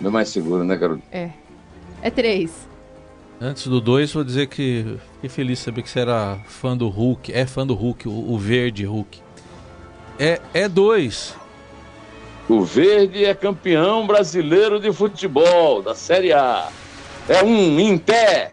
Meu 0.00 0.12
mais 0.12 0.28
seguro, 0.28 0.62
né, 0.62 0.76
Carolina? 0.76 1.02
É. 1.10 1.30
É 2.02 2.08
três. 2.08 2.68
Antes 3.40 3.66
do 3.66 3.80
dois, 3.80 4.12
vou 4.12 4.22
dizer 4.22 4.46
que 4.46 4.96
fiquei 5.14 5.28
feliz 5.28 5.58
saber 5.58 5.82
que 5.82 5.90
você 5.90 5.98
era 5.98 6.38
fã 6.46 6.76
do 6.76 6.88
Hulk. 6.88 7.32
É 7.32 7.44
fã 7.46 7.66
do 7.66 7.74
Hulk, 7.74 8.06
o, 8.06 8.12
o 8.12 8.38
verde 8.38 8.84
Hulk. 8.84 9.20
É, 10.20 10.40
é 10.54 10.68
dois. 10.68 11.34
O 12.48 12.62
Verde 12.62 13.24
é 13.24 13.34
campeão 13.34 14.06
brasileiro 14.06 14.78
de 14.78 14.92
futebol 14.92 15.82
da 15.82 15.96
Série 15.96 16.32
A. 16.32 16.68
É 17.28 17.42
um 17.42 17.80
em 17.80 17.98
pé. 17.98 18.52